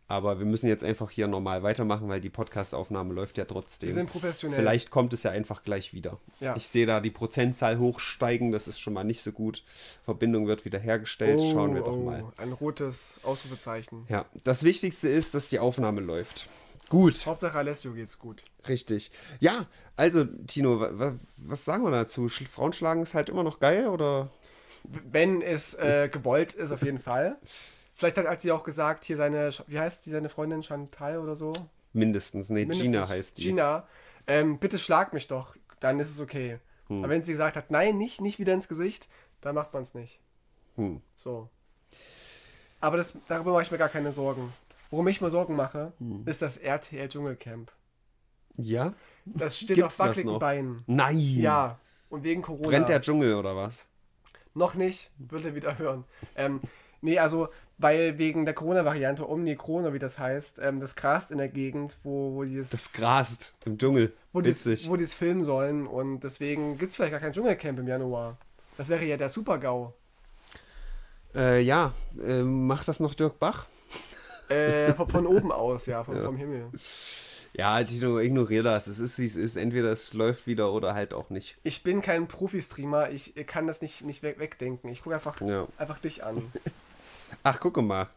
[0.08, 3.88] Aber wir müssen jetzt einfach hier normal weitermachen, weil die Podcast-Aufnahme läuft ja trotzdem.
[3.88, 4.56] Wir sind professionell.
[4.60, 6.20] Vielleicht kommt es ja einfach gleich wieder.
[6.40, 6.56] Ja.
[6.56, 9.64] Ich sehe da die Prozentzahl hochsteigen, das ist schon mal nicht so gut.
[10.04, 11.40] Verbindung wird wieder hergestellt.
[11.42, 12.24] Oh, Schauen wir doch oh, mal.
[12.38, 14.06] Ein rotes Ausrufezeichen.
[14.08, 16.48] Ja, das Wichtigste ist, dass die Aufnahme läuft.
[16.90, 18.44] Gut, Hauptsache Alessio geht's gut.
[18.68, 19.10] richtig.
[19.40, 22.30] Ja, also Tino, wa- wa- was sagen wir dazu?
[22.30, 24.30] Frauen schlagen ist halt immer noch geil oder?
[24.90, 27.38] Wenn es äh, gewollt ist, auf jeden Fall.
[27.94, 31.36] Vielleicht hat, hat sie auch gesagt, hier seine, wie heißt die, seine Freundin Chantal oder
[31.36, 31.54] so?
[31.94, 33.44] Mindestens, nee, Mindestens Gina heißt die.
[33.44, 33.88] Gina,
[34.28, 36.60] ähm, bitte schlag mich doch, dann ist es okay.
[36.88, 37.00] Hm.
[37.00, 39.08] Aber wenn sie gesagt hat, nein, nicht, nicht wieder ins Gesicht,
[39.42, 40.20] dann macht man es nicht.
[40.76, 41.02] Hm.
[41.16, 41.50] So.
[42.82, 44.52] Aber das, darüber mache ich mir gar keine Sorgen.
[44.90, 46.24] Worum ich mir Sorgen mache, Hm.
[46.26, 47.72] ist das RTL Dschungelcamp.
[48.58, 48.94] Ja?
[49.26, 50.40] Das steht Gibt's auf wackeligen?
[50.40, 50.84] Beinen.
[50.88, 51.18] Nein!
[51.18, 51.80] Ja.
[52.10, 52.68] Und wegen Corona.
[52.68, 53.86] Brennt der Dschungel oder was?
[54.56, 56.06] Noch nicht, würde wieder hören.
[56.36, 56.62] Ähm,
[57.02, 61.38] nee, also, weil wegen der Corona-Variante Omikron, oder wie das heißt, ähm, das grast in
[61.38, 64.14] der Gegend, wo, wo die es Das grast im Dschungel.
[64.32, 64.90] wo die es Witzig.
[64.90, 65.86] wo die's filmen sollen.
[65.86, 68.38] Und deswegen gibt es vielleicht gar kein Dschungelcamp im Januar.
[68.78, 69.94] Das wäre ja der Super-GAU.
[71.36, 71.94] Äh, ja,
[72.26, 73.66] äh, macht das noch Dirk Bach?
[74.48, 76.24] Äh, von, von oben aus, ja, vom, Ja.
[76.24, 76.68] vom Himmel.
[77.58, 78.88] Ja, Tino, ignorier das.
[78.88, 79.56] Es ist, wie es ist.
[79.56, 81.58] Entweder es läuft wieder oder halt auch nicht.
[81.64, 84.90] Ich bin kein Profi-Streamer, ich kann das nicht, nicht weg, wegdenken.
[84.90, 85.66] Ich gucke einfach, Ja.
[85.78, 86.52] einfach dich an.
[87.44, 88.10] Ach, gucke mal.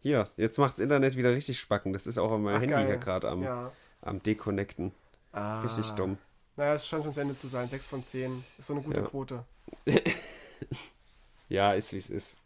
[0.00, 1.92] Hier, jetzt macht's Internet wieder richtig spacken.
[1.92, 2.86] Das ist auch an meinem Ach, Handy geil.
[2.86, 3.72] hier gerade am, Ja.
[4.02, 4.92] am Deconnecten.
[5.32, 5.62] Ah.
[5.62, 6.16] Richtig dumm.
[6.56, 7.68] Naja, es scheint schon zu Ende zu sein.
[7.68, 8.44] 6 von 10.
[8.58, 9.06] Ist so eine gute Ja.
[9.06, 9.44] Quote.
[11.48, 12.36] Ja, ist wie es ist.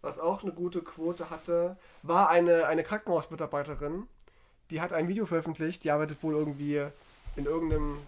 [0.00, 4.04] Was auch eine gute Quote hatte, war eine, eine Krankenhausmitarbeiterin.
[4.72, 5.84] Die hat ein Video veröffentlicht.
[5.84, 6.84] Die arbeitet wohl irgendwie
[7.36, 7.98] in irgendeinem.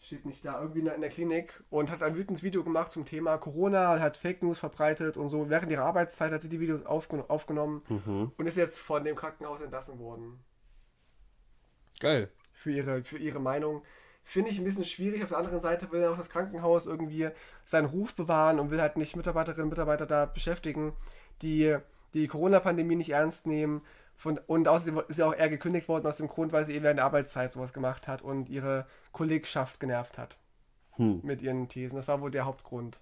[0.00, 2.90] Steht nicht da, irgendwie in der- in der Klinik und hat ein wütendes Video gemacht
[2.90, 5.48] zum Thema Corona, hat Fake News verbreitet und so.
[5.48, 8.32] Während ihrer Arbeitszeit hat sie die Videos aufgen aufgenommen Mhm.
[8.36, 10.40] und ist jetzt von dem Krankenhaus entlassen worden.
[12.00, 12.28] Geil.
[12.52, 13.82] für ihre, für ihre Meinung.
[14.24, 15.22] Finde ich ein bisschen schwierig.
[15.24, 17.28] Auf der anderen Seite will auch das Krankenhaus irgendwie
[17.64, 20.92] seinen Ruf bewahren und will halt nicht Mitarbeiterinnen und Mitarbeiter da beschäftigen,
[21.42, 21.76] die
[22.14, 23.82] die Corona-Pandemie nicht ernst nehmen.
[24.22, 26.84] Von, und außerdem ist sie auch eher gekündigt worden aus dem Grund, weil sie eben
[26.84, 30.36] während der Arbeitszeit sowas gemacht hat und ihre Kollegschaft genervt hat
[30.92, 31.18] Hm.
[31.24, 31.96] mit ihren Thesen.
[31.96, 33.00] Das war wohl der Hauptgrund.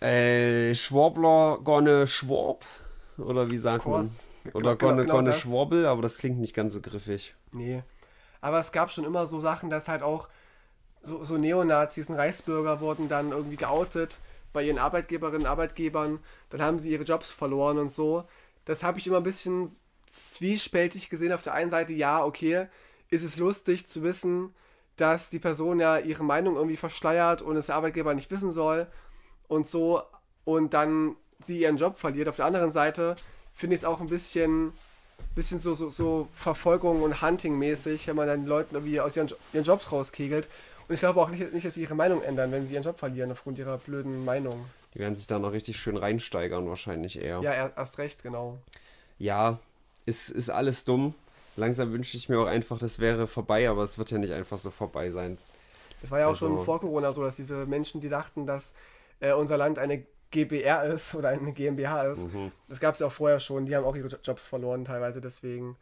[0.00, 2.64] Äh, Schwarbler gone Schwab?
[3.18, 4.08] Oder wie sagt man?
[4.52, 5.38] Oder Genau- gone, genau gone das.
[5.40, 7.34] Schwurbel, aber das klingt nicht ganz so griffig.
[7.52, 7.82] Nee.
[8.40, 10.28] Aber es gab schon immer so Sachen, dass halt auch
[11.02, 14.18] so, so Neonazis und Reichsbürger wurden dann irgendwie geoutet
[14.52, 16.20] bei ihren Arbeitgeberinnen und Arbeitgebern.
[16.50, 18.24] Dann haben sie ihre Jobs verloren und so.
[18.68, 19.70] Das habe ich immer ein bisschen
[20.10, 21.32] zwiespältig gesehen.
[21.32, 22.66] Auf der einen Seite, ja, okay,
[23.08, 24.54] ist es lustig zu wissen,
[24.96, 28.86] dass die Person ja ihre Meinung irgendwie verschleiert und es der Arbeitgeber nicht wissen soll
[29.48, 30.02] und so
[30.44, 32.28] und dann sie ihren Job verliert.
[32.28, 33.16] Auf der anderen Seite
[33.54, 34.74] finde ich es auch ein bisschen,
[35.34, 39.64] bisschen so, so, so Verfolgung und Hunting-mäßig, wenn man dann Leuten irgendwie aus ihren, ihren
[39.64, 40.46] Jobs rauskegelt.
[40.88, 42.98] Und ich glaube auch nicht, nicht, dass sie ihre Meinung ändern, wenn sie ihren Job
[42.98, 44.66] verlieren aufgrund ihrer blöden Meinung.
[44.94, 47.40] Die werden sich da noch richtig schön reinsteigern, wahrscheinlich eher.
[47.40, 48.58] Ja, er- erst recht, genau.
[49.18, 49.58] Ja,
[50.06, 51.14] ist, ist alles dumm.
[51.56, 54.58] Langsam wünsche ich mir auch einfach, das wäre vorbei, aber es wird ja nicht einfach
[54.58, 55.38] so vorbei sein.
[56.02, 58.74] Es war ja auch Also- schon vor Corona so, dass diese Menschen, die dachten, dass
[59.20, 62.52] äh, unser Land eine GBR ist oder eine GmbH ist, Mhm.
[62.68, 65.20] das gab es ja auch vorher schon, die haben auch ihre Jo- Jobs verloren teilweise
[65.20, 65.76] deswegen.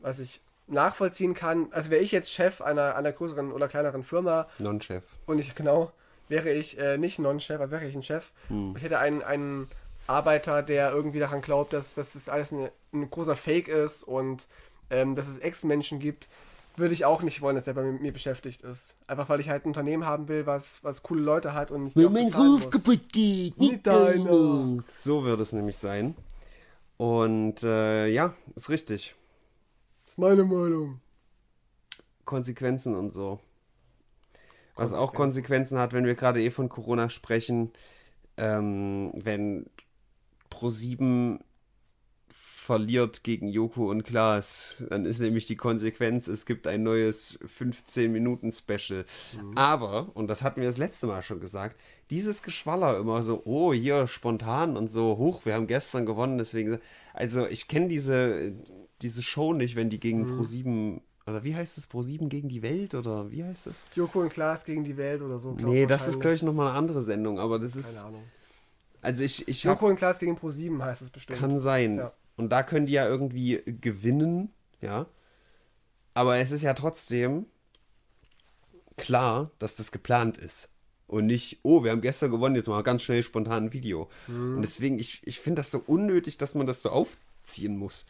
[0.00, 4.48] Was ich nachvollziehen kann, also wäre ich jetzt Chef einer, einer größeren oder kleineren Firma
[4.58, 5.04] Non-Chef.
[5.26, 5.92] und ich genau,
[6.28, 8.32] wäre ich äh, nicht Non-Chef, aber wäre ich ein Chef.
[8.76, 9.68] Ich hätte einen, einen
[10.06, 14.48] Arbeiter, der irgendwie daran glaubt, dass, dass das alles eine, ein großer Fake ist und
[14.90, 16.28] ähm, dass es Ex-Menschen gibt,
[16.76, 18.96] würde ich auch nicht wollen, dass er bei mir, beschäftigt ist.
[19.06, 21.94] Einfach weil ich halt ein Unternehmen haben will, was, was coole Leute hat und ich
[21.94, 22.70] die auch bezahlen muss.
[23.12, 24.82] geht, nicht deiner.
[24.94, 26.16] So wird es nämlich sein.
[26.96, 29.14] Und äh, ja, ist richtig.
[30.04, 31.00] Das ist meine Meinung.
[32.24, 33.40] Konsequenzen und so.
[34.74, 35.78] Was auch Konsequenzen.
[35.78, 37.72] Hat, wenn wir gerade eh von Corona sprechen,
[38.36, 39.66] ähm, wenn
[40.50, 41.38] Pro7
[42.64, 49.04] verliert gegen Joko und Klaas, dann ist nämlich die Konsequenz, es gibt ein neues 15-Minuten-Special.
[49.54, 51.78] Aber, und das hatten wir das letzte Mal schon gesagt,
[52.10, 56.78] dieses Geschwaller immer so, oh, hier spontan und so, hoch, wir haben gestern gewonnen, deswegen,
[57.12, 58.54] also ich kenne diese,
[59.02, 61.86] diese Show nicht, wenn die gegen Pro7 Oder wie heißt es?
[61.86, 62.94] Pro 7 gegen die Welt?
[62.94, 63.84] Oder wie heißt es?
[63.94, 65.52] Joko und Klaas gegen die Welt oder so.
[65.52, 68.04] Nee, das ist, glaube ich, nochmal eine andere Sendung, aber das Keine ist.
[68.04, 68.22] Ahnung.
[69.00, 71.38] Also ich, ich hab, Joko und Klaas gegen Pro 7 heißt es bestimmt.
[71.38, 71.98] kann sein.
[71.98, 72.12] Ja.
[72.36, 75.06] Und da können die ja irgendwie gewinnen, ja.
[76.14, 77.46] Aber es ist ja trotzdem
[78.96, 80.70] klar, dass das geplant ist.
[81.06, 84.08] Und nicht, oh, wir haben gestern gewonnen, jetzt mal ganz schnell spontan ein Video.
[84.26, 84.56] Mhm.
[84.56, 88.06] Und deswegen, ich, ich finde das so unnötig, dass man das so aufziehen muss.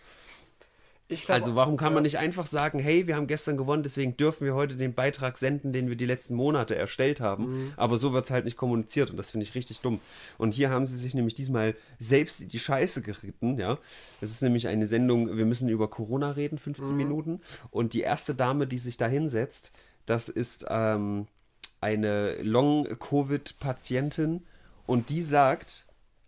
[1.23, 4.45] Glaub, Also warum kann man nicht einfach sagen, hey, wir haben gestern gewonnen, deswegen dürfen
[4.45, 7.45] wir heute den Beitrag senden, den wir die letzten Monate erstellt haben.
[7.67, 7.73] Mhm.
[7.77, 10.01] Aber so wird es halt nicht kommuniziert und das finde ich richtig dumm.
[10.39, 13.79] Und hier haben sie sich nämlich diesmal selbst in die Scheiße geritten, ja.
[14.21, 16.97] Das ist nämlich eine Sendung, wir müssen über Corona reden, 15 Mhm.
[16.97, 17.41] Minuten.
[17.71, 19.73] Und die erste Dame, die sich da hinsetzt,
[20.07, 21.27] das ist ähm,
[21.81, 24.43] eine Long-Covid-Patientin
[24.87, 25.84] und die sagt,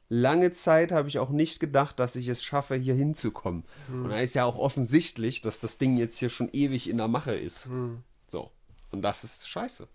[0.08, 3.64] lange Zeit habe ich auch nicht gedacht, dass ich es schaffe, hier hinzukommen.
[3.88, 7.08] Und da ist ja auch offensichtlich, dass das Ding jetzt hier schon ewig in der
[7.08, 7.68] Mache ist.
[8.28, 8.50] So.
[8.92, 9.88] Und das ist scheiße.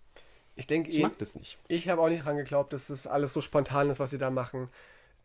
[0.55, 1.57] Ich denke, Ich eh, mag das nicht.
[1.69, 4.29] ich habe auch nicht dran geglaubt, dass das alles so spontan ist, was sie da
[4.29, 4.67] machen.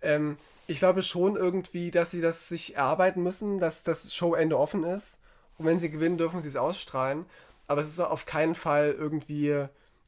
[0.02, 4.84] Ähm, ich glaube schon irgendwie, dass sie das sich erarbeiten müssen, dass das Showende offen
[4.84, 5.20] ist.
[5.58, 7.26] Und wenn sie gewinnen, dürfen sie es ausstrahlen.
[7.66, 9.66] Aber es ist auf keinen Fall irgendwie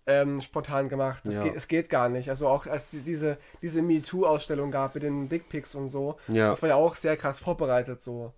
[0.09, 1.25] ähm, spontan gemacht.
[1.27, 1.44] Es, Ja.
[1.44, 2.29] geht, es geht gar nicht.
[2.31, 6.51] Also auch als die, diese, diese MeToo-Ausstellung gab mit den Dickpics und so, Ja.
[6.51, 8.33] das war ja auch sehr krass vorbereitet so.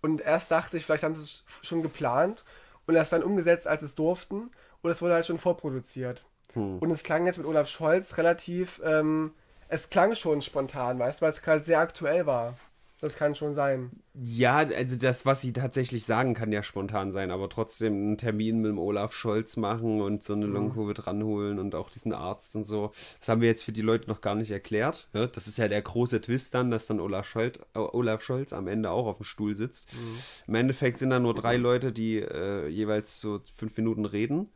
[0.00, 2.44] Und erst dachte ich, vielleicht haben sie es schon geplant
[2.86, 4.50] und erst dann umgesetzt, als es durften.
[4.82, 6.24] Und es wurde halt schon vorproduziert.
[6.54, 6.78] Hm.
[6.80, 9.32] Und es klang jetzt mit Olaf Scholz relativ, ähm,
[9.68, 12.54] es klang schon spontan, weißt du, weil es gerade sehr aktuell war.
[13.02, 13.90] Das kann schon sein.
[14.14, 18.60] Ja, also das, was sie tatsächlich sagen, kann ja spontan sein, aber trotzdem einen Termin
[18.60, 22.64] mit dem Olaf Scholz machen und so eine Long-Covid ranholen und auch diesen Arzt und
[22.64, 22.92] so.
[23.18, 25.08] Das haben wir jetzt für die Leute noch gar nicht erklärt.
[25.14, 28.52] Ja, das ist ja der große Twist dann, dass dann Olaf Scholz, äh, Olaf Scholz
[28.52, 29.88] am Ende auch auf dem Stuhl sitzt.
[30.46, 34.48] Im Endeffekt sind da nur drei Leute, die äh, jeweils so fünf Minuten reden.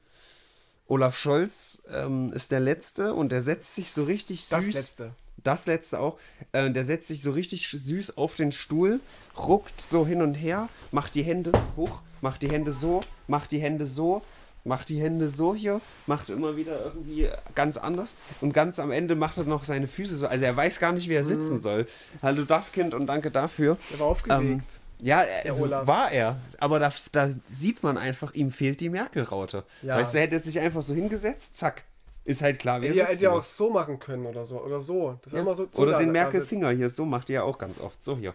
[0.87, 5.16] Olaf Scholz ähm, ist der Letzte und der setzt sich so richtig Das süß letzte.
[5.46, 6.18] Das letzte auch,
[6.52, 9.00] äh, der setzt sich so richtig süß auf den Stuhl,
[9.37, 13.59] ruckt so hin und her, macht die Hände hoch, macht die Hände so, macht die
[13.59, 14.22] Hände so,
[14.64, 19.14] macht die Hände so hier, macht immer wieder irgendwie ganz anders und ganz am Ende
[19.14, 21.26] macht er noch seine Füße so, also er weiß gar nicht, wie er Mhm.
[21.28, 21.87] sitzen soll.
[22.22, 23.76] Hallo Duffkind und danke dafür.
[23.92, 24.42] Der war aufgeregt.
[24.42, 24.62] Ähm,
[25.06, 26.40] ja, also war er.
[26.59, 29.62] Aber da, da sieht man einfach, ihm fehlt die Merkel-Raute.
[29.82, 29.96] Ja.
[29.98, 31.85] Weißt du, er hätte sich einfach so hingesetzt, zack.
[32.27, 34.61] Ist halt klar, wie er die hätte ja auch so machen können oder so.
[34.61, 35.19] Oder so.
[35.23, 35.41] Das ist Ja.
[35.43, 38.03] immer so, so Oder den Merkel-Finger hier, so macht ihr ja auch ganz oft.
[38.03, 38.35] So hier.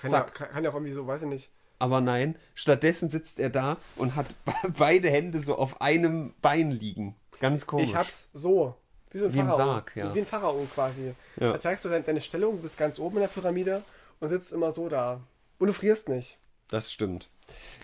[0.00, 1.50] Kann ja, kann, kann ja auch irgendwie so, weiß ich nicht.
[1.78, 4.26] Aber nein, stattdessen sitzt er da und hat
[4.78, 7.16] beide Hände so auf einem Bein liegen.
[7.40, 7.88] Ganz komisch.
[7.88, 8.74] Ich hab's so.
[9.10, 9.56] Wie so ein Wie im Pharao.
[9.66, 10.14] Sarg, ja.
[10.14, 11.14] Wie ein Pharao quasi.
[11.40, 11.52] Ja.
[11.52, 13.82] Da zeigst du deine, deine Stellung, du bist ganz oben in der Pyramide
[14.20, 15.20] und sitzt immer so da.
[15.58, 16.38] Und du frierst nicht.
[16.68, 17.28] Das stimmt.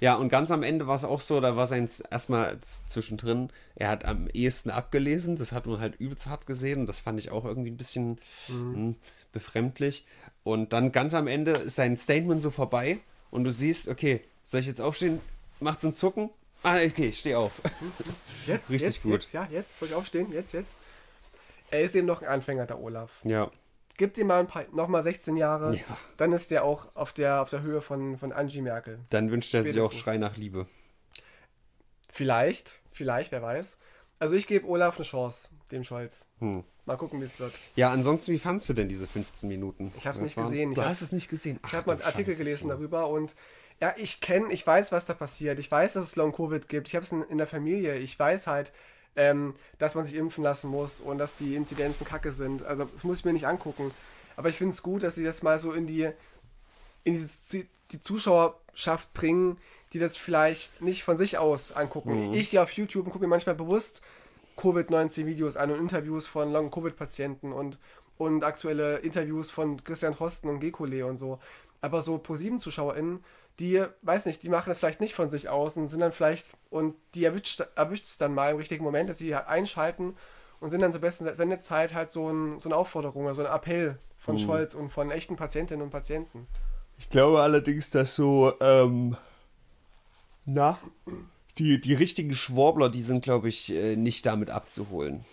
[0.01, 3.89] Ja, und ganz am Ende war es auch so, da war sein erstmal zwischendrin, er
[3.89, 7.31] hat am ehesten abgelesen, das hat man halt übelst hart gesehen und das fand ich
[7.31, 8.95] auch irgendwie ein bisschen mh,
[9.33, 10.07] befremdlich.
[10.45, 12.99] Und dann ganz am Ende ist sein Statement so vorbei
[13.31, 15.21] und du siehst, okay, soll ich jetzt aufstehen?
[15.61, 16.31] Macht so ein Zucken?
[16.63, 17.61] Ah, okay, ich stehe auf.
[18.47, 19.13] Jetzt, Richtig jetzt, gut.
[19.13, 19.79] jetzt, ja, jetzt.
[19.79, 20.33] Soll ich aufstehen?
[20.33, 20.77] Jetzt, jetzt.
[21.71, 23.11] Er ist eben noch ein Anfänger, der Olaf.
[23.25, 23.51] ja.
[23.99, 25.83] Gib ihm mal ein paar, noch mal 16 Jahre, Ja.
[26.17, 29.01] dann ist der auch auf der, auf der Höhe von, von Angie Merkel.
[29.11, 29.93] Dann wünscht er sich auch.
[29.93, 30.67] Schrei nach Liebe.
[32.11, 33.79] Vielleicht, vielleicht, wer weiß.
[34.19, 36.27] Also ich gebe Olaf eine Chance, dem Scholz.
[36.41, 36.65] Hm.
[36.87, 37.53] Mal gucken, wie es wird.
[37.77, 39.93] Ja, ansonsten, wie fandst du denn diese 15 Minuten?
[39.97, 40.71] Ich hab's Das nicht gesehen.
[40.71, 41.61] Ich Du hab- hast es nicht gesehen.
[41.67, 43.35] Ich habe mal einen Artikel gelesen darüber und
[43.81, 45.59] ja, ich kenne, ich weiß, was da passiert.
[45.61, 46.89] Ich weiß, dass es Long-Covid gibt.
[46.89, 47.97] Ich habe es in, in der Familie.
[47.97, 48.73] Ich weiß halt,
[49.19, 52.63] ähm, dass man sich impfen lassen muss und dass die Inzidenzen kacke sind.
[52.63, 53.91] Also das muss ich mir nicht angucken.
[54.37, 56.09] Aber ich finde es gut, dass sie das mal so in die,
[57.03, 59.59] in die, die Zuschauerschaft bringen,
[59.93, 62.29] die das vielleicht nicht von sich aus angucken.
[62.29, 62.35] Mhm.
[62.35, 64.03] Ich gehe auf YouTube und gucke mir manchmal bewusst
[64.57, 67.79] Covid-19-Videos an und Interviews von Long-Covid-Patienten und,
[68.19, 71.41] und aktuelle Interviews von Christian Drosten und Gekole und so.
[71.81, 73.25] Aber so ProSieben-ZuschauerInnen,
[73.59, 76.47] die, weiß nicht, die machen das vielleicht nicht von sich aus und sind dann vielleicht,
[76.71, 77.61] und die erwischt
[78.05, 80.17] es dann mal im richtigen Moment, dass sie halt einschalten
[80.61, 83.53] und sind dann zur besten Sendezeit halt so, ein, so eine Aufforderung oder so ein
[83.53, 84.41] Appell von Mhm.
[84.41, 86.47] Scholz und von echten Patientinnen und Patienten.
[86.99, 89.17] Ich glaube allerdings, dass so, ähm,
[90.45, 90.79] na,
[91.59, 95.25] die, die richtigen Schwurbler, die sind, glaube ich, äh, nicht damit abzuholen.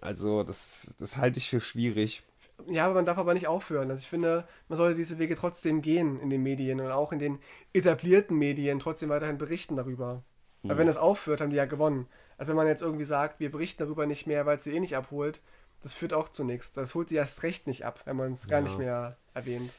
[0.00, 2.22] Also, das, das halte ich für schwierig.
[2.68, 3.90] Ja, aber man darf aber nicht aufhören.
[3.90, 7.18] Also ich finde, man sollte diese Wege trotzdem gehen in den Medien und auch in
[7.18, 7.38] den
[7.72, 10.22] etablierten Medien trotzdem weiterhin berichten darüber.
[10.66, 12.06] Weil wenn das aufhört, haben die ja gewonnen.
[12.38, 14.80] Also wenn man jetzt irgendwie sagt, wir berichten darüber nicht mehr, weil es sie eh
[14.80, 15.40] nicht abholt,
[15.82, 16.72] das führt auch zu nichts.
[16.72, 18.64] Das holt sie erst recht nicht ab, wenn man es gar Ja.
[18.64, 19.72] nicht mehr erwähnt.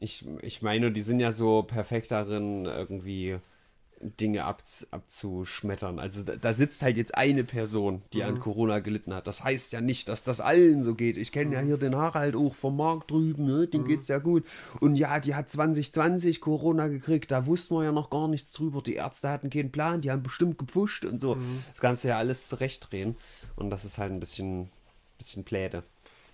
[0.00, 3.38] Ich, ich meine, die sind ja so perfekt darin, irgendwie
[4.00, 5.98] Dinge ab, abzuschmettern.
[5.98, 8.24] Also da, da, sitzt halt jetzt eine Person, die mhm.
[8.24, 9.26] an Corona gelitten hat.
[9.26, 11.16] Das heißt ja nicht, dass das allen so geht.
[11.16, 13.66] Ich kenne ja hier den Harald auch vom Markt drüben, ne?
[13.66, 13.88] dem mhm.
[13.88, 14.46] geht's ja gut.
[14.80, 18.82] Und ja, die hat 2020 Corona gekriegt, da wussten wir ja noch gar nichts drüber.
[18.82, 21.34] Die Ärzte hatten keinen Plan, die haben bestimmt gepfuscht und so.
[21.34, 21.64] Mhm.
[21.72, 23.16] Das Ganze ja alles zurechtdrehen.
[23.56, 24.70] Und das ist halt ein bisschen,
[25.18, 25.82] bisschen Pläde.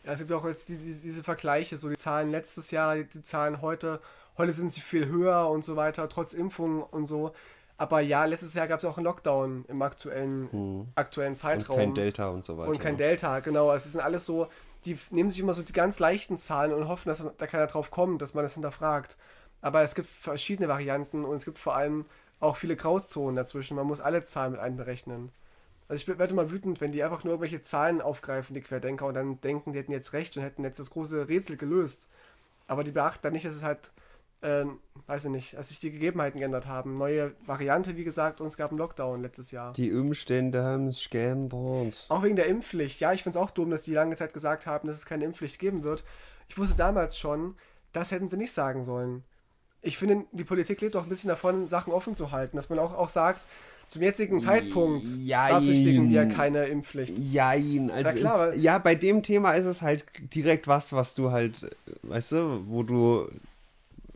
[0.05, 3.63] Ja, es gibt auch jetzt diese, diese Vergleiche, so die Zahlen letztes Jahr, die Zahlen
[3.63, 4.01] heute.
[4.37, 7.33] Heute sind sie viel höher und so weiter, trotz Impfungen und so.
[7.77, 10.89] Aber ja, letztes Jahr gab es auch einen Lockdown im aktuellen, hm.
[10.95, 11.77] aktuellen Zeitraum.
[11.77, 12.71] Und kein Delta und so weiter.
[12.71, 13.71] Und kein Delta, genau.
[13.71, 14.49] Also es sind alles so,
[14.85, 17.91] die nehmen sich immer so die ganz leichten Zahlen und hoffen, dass da keiner drauf
[17.91, 19.17] kommt, dass man das hinterfragt.
[19.61, 22.05] Aber es gibt verschiedene Varianten und es gibt vor allem
[22.39, 23.77] auch viele Grauzonen dazwischen.
[23.77, 25.33] Man muss alle Zahlen mit einberechnen.
[25.89, 29.15] Also ich werde mal wütend, wenn die einfach nur irgendwelche Zahlen aufgreifen, die Querdenker, und
[29.15, 32.07] dann denken, die hätten jetzt recht und hätten jetzt das große Rätsel gelöst.
[32.67, 33.91] Aber die beachten dann nicht, dass es halt
[34.45, 34.67] äh,
[35.07, 36.95] weiß ich nicht, als sich die Gegebenheiten geändert haben.
[36.95, 39.73] Neue Variante, wie gesagt, und es gab einen Lockdown letztes Jahr.
[39.73, 42.07] Die Umstände haben sich geändert.
[42.09, 43.01] Auch wegen der Impfpflicht.
[43.01, 45.25] Ja, ich finde es auch dumm, dass die lange Zeit gesagt haben, dass es keine
[45.25, 46.05] Impfpflicht geben wird.
[46.49, 47.57] Ich wusste damals schon,
[47.93, 49.25] das hätten sie nicht sagen sollen.
[49.81, 52.79] Ich finde, die Politik lebt auch ein bisschen davon, Sachen offen zu halten, dass man
[52.79, 53.47] auch, auch sagt,
[53.89, 57.19] zum jetzigen Zeitpunkt beabsichtigen wir keine Impfpflicht.
[57.19, 57.91] Jein.
[57.91, 61.71] Also, ja, klar, ja, bei dem Thema ist es halt direkt was, was du halt,
[62.03, 63.29] weißt du, wo du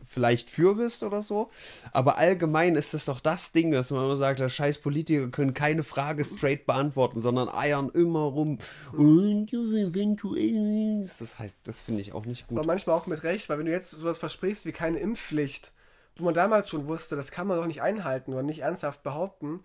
[0.09, 1.51] vielleicht für bist oder so.
[1.93, 5.53] Aber allgemein ist das doch das Ding, dass man immer sagt, der scheiß Politiker können
[5.53, 8.57] keine Frage straight beantworten, sondern eiern immer rum.
[8.91, 12.57] Und eventuell ist das halt, das finde ich auch nicht gut.
[12.57, 15.71] Aber manchmal auch mit Recht, weil wenn du jetzt sowas versprichst wie keine Impfpflicht,
[16.17, 19.61] wo man damals schon wusste, das kann man doch nicht einhalten oder nicht ernsthaft behaupten,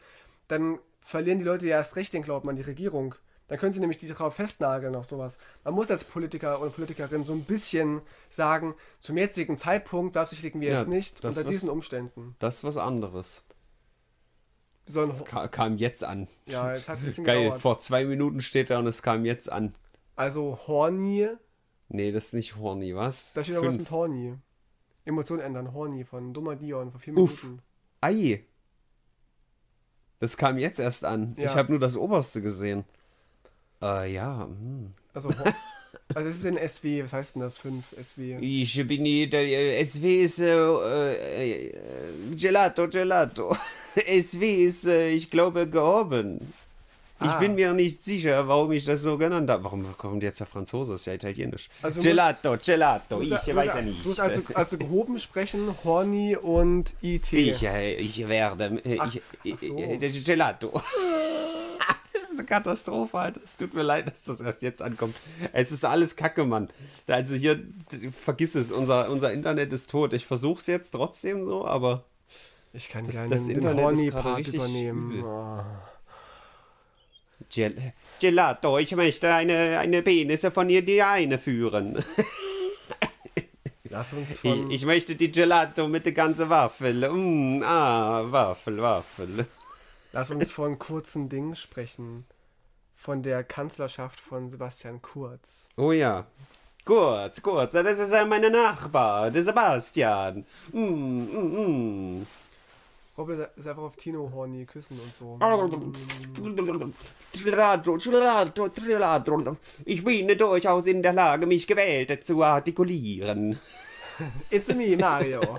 [0.46, 3.14] dann verlieren die Leute ja erst recht den Glauben an die Regierung.
[3.48, 5.38] Dann können sie nämlich die darauf festnageln auf sowas.
[5.64, 10.70] Man muss als Politiker oder Politikerin so ein bisschen sagen, zum jetzigen Zeitpunkt beabsichtigen wir
[10.70, 12.37] ja, es nicht unter was, diesen Umständen.
[12.38, 13.44] Das ist was anderes.
[14.87, 16.28] Das kam, kam jetzt an.
[16.46, 17.61] Ja, es hat ein bisschen Geil, gedauert.
[17.61, 19.74] vor zwei Minuten steht da und es kam jetzt an.
[20.16, 21.28] Also horny.
[21.88, 23.35] Nee, das ist nicht horny, was?
[23.35, 24.37] Da steht auch was mit horny.
[25.04, 27.61] Emotionen ändern, horny von Dummer Dion vor vier Minuten.
[28.00, 28.44] Ei.
[30.18, 31.35] Das kam jetzt erst an.
[31.38, 31.50] Ja.
[31.50, 32.85] Ich habe nur das Oberste gesehen.
[33.82, 34.46] Äh, ja.
[34.46, 34.92] Hm.
[35.12, 35.28] Also,
[36.14, 37.58] also es ist in SW, was heißt denn das?
[37.58, 38.38] 5 SW?
[38.40, 41.72] Ich bin hier, äh, SW ist äh, äh,
[42.37, 43.56] Gelato, Gelato.
[43.96, 46.52] SW ist, äh, ich glaube, gehoben.
[47.20, 47.38] Ich ah.
[47.38, 49.62] bin mir nicht sicher, warum ich das so genannt habe.
[49.64, 50.94] Warum kommt jetzt der Franzose?
[50.94, 51.70] Ist ja italienisch.
[51.80, 53.20] Also Gelato, musst, Gelato.
[53.20, 54.04] Ich musst, weiß ja nicht.
[54.04, 57.32] Du musst also, also gehoben sprechen, Horny und IT.
[57.32, 58.82] Ich, äh, ich werde.
[58.98, 59.22] Ach, ich,
[59.54, 59.76] ach so.
[60.24, 60.82] Gelato
[62.38, 63.40] eine Katastrophe, Alter.
[63.42, 65.16] Es tut mir leid, dass das erst jetzt ankommt.
[65.53, 66.68] Es ist alles Kacke, Mann.
[67.07, 67.62] Also hier,
[68.12, 70.12] vergiss es, unser, unser Internet ist tot.
[70.12, 72.05] Ich versuch's jetzt trotzdem so, aber.
[72.73, 75.25] Ich kann das, gerne das den, Internet den Horny-Part übernehmen.
[75.25, 75.61] Oh.
[77.51, 82.03] Gel Gelato, ich möchte eine, eine Penisse von ihr die eine führen.
[83.90, 84.70] Lass uns von...
[84.70, 87.09] Ich, ich möchte die Gelato mit der ganzen Waffel.
[87.09, 89.47] Mm, ah, Waffel, Waffel.
[90.14, 92.24] Lass uns von kurzen Dingen sprechen.
[92.94, 95.68] Von der Kanzlerschaft von Sebastian Kurz.
[95.77, 96.24] Oh ja.
[96.85, 100.46] Kurz, Kurz, das ist ja mein Nachbar, der Sebastian.
[100.72, 102.27] Mm, mm, mm.
[103.18, 105.37] Robert ist einfach auf Tino Horny küssen und so.
[109.85, 113.59] Ich bin durchaus in der Lage, mich gewählt zu artikulieren.
[114.50, 115.40] It's me, Mario.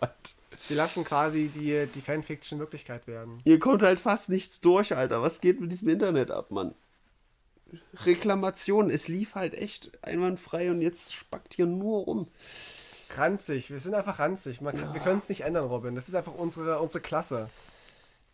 [0.00, 0.33] Gott.
[0.68, 3.38] Wir lassen quasi die, die Fanfiction Wirklichkeit werden.
[3.44, 5.22] Hier kommt halt fast nichts durch, Alter.
[5.22, 6.74] Was geht mit diesem Internet ab, Mann?
[8.04, 12.28] Reklamation, es lief halt echt einwandfrei und jetzt spackt hier nur rum.
[13.16, 14.60] Ranzig, wir sind einfach ranzig.
[14.60, 14.92] Man, ja.
[14.92, 15.94] Wir können es nicht ändern, Robin.
[15.94, 17.48] Das ist einfach unsere, unsere Klasse.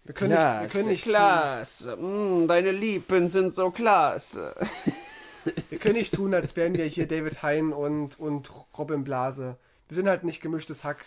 [0.05, 1.97] Wir können klasse, nicht, wir können nicht klasse.
[1.97, 4.55] Mm, deine Lippen sind so klasse.
[5.69, 9.57] wir können nicht tun, als wären wir hier David Hein und, und Robin Blase.
[9.89, 11.05] Wir sind halt nicht gemischtes Hack.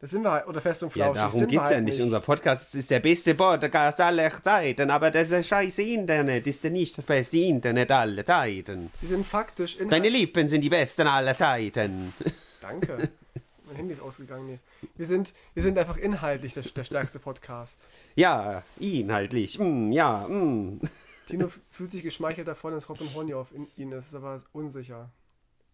[0.00, 1.16] Das sind wir halt, oder Fest und Flauschig.
[1.16, 1.94] Ja, darum geht es halt ja nicht.
[1.96, 2.04] nicht.
[2.04, 6.96] Unser Podcast ist der beste Podcast aller Zeiten, aber das scheiße Internet ist ja nicht
[6.96, 8.90] das beste Internet aller Zeiten.
[8.98, 9.76] Wir sind faktisch...
[9.76, 12.14] Deine Lippen sind die besten aller Zeiten.
[12.62, 13.10] Danke.
[13.66, 14.46] mein Handy ist ausgegangen.
[14.46, 14.58] Nee.
[14.96, 17.86] Wir, sind, wir sind einfach inhaltlich der, der stärkste Podcast.
[18.14, 19.58] Ja, inhaltlich.
[19.58, 20.80] Mm, ja, mm.
[21.28, 25.10] Tino fühlt sich geschmeichelt davon, dass Robin Horny auf ihn ist, ist aber unsicher.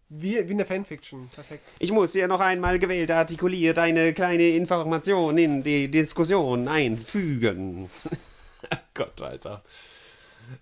[0.09, 1.75] Wie, wie in der Fanfiction, perfekt.
[1.81, 7.91] Ich muss hier noch einmal gewählt artikuliert eine kleine Information in die Diskussion einfügen.
[8.95, 9.63] Gott, Alter.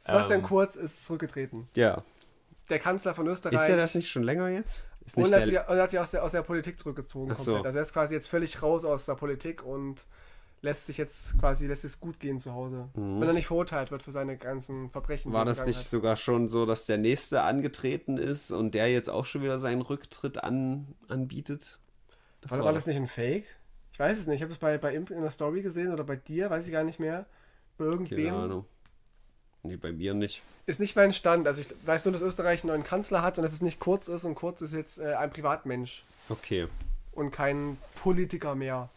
[0.00, 1.68] Sebastian ähm, Kurz ist zurückgetreten.
[1.74, 2.02] Ja.
[2.70, 3.60] Der Kanzler von Österreich.
[3.60, 4.84] Ist er das nicht schon länger jetzt?
[5.04, 7.34] Ist und, hat sich, und hat sich aus der, aus der Politik zurückgezogen.
[7.36, 7.56] So.
[7.56, 10.06] Also er ist quasi jetzt völlig raus aus der Politik und
[10.64, 12.88] lässt sich jetzt quasi, lässt es gut gehen zu Hause.
[12.94, 15.32] Wenn er nicht verurteilt wird für seine ganzen Verbrechen.
[15.32, 15.86] War das nicht hat.
[15.86, 19.82] sogar schon so, dass der nächste angetreten ist und der jetzt auch schon wieder seinen
[19.82, 21.78] Rücktritt an, anbietet?
[22.40, 23.44] Das War, war das nicht ein Fake?
[23.92, 24.36] Ich weiß es nicht.
[24.36, 26.72] Ich habe es bei, bei Imp in der Story gesehen oder bei dir, weiß ich
[26.72, 27.26] gar nicht mehr.
[27.76, 28.24] Bei irgendwem.
[28.24, 28.64] Keine Ahnung.
[29.62, 30.42] Nee, bei mir nicht.
[30.66, 31.46] Ist nicht mein Stand.
[31.46, 34.08] Also ich weiß nur, dass Österreich einen neuen Kanzler hat und dass es nicht Kurz
[34.08, 36.68] ist und Kurz ist jetzt äh, ein Privatmensch Okay.
[37.12, 38.88] und kein Politiker mehr.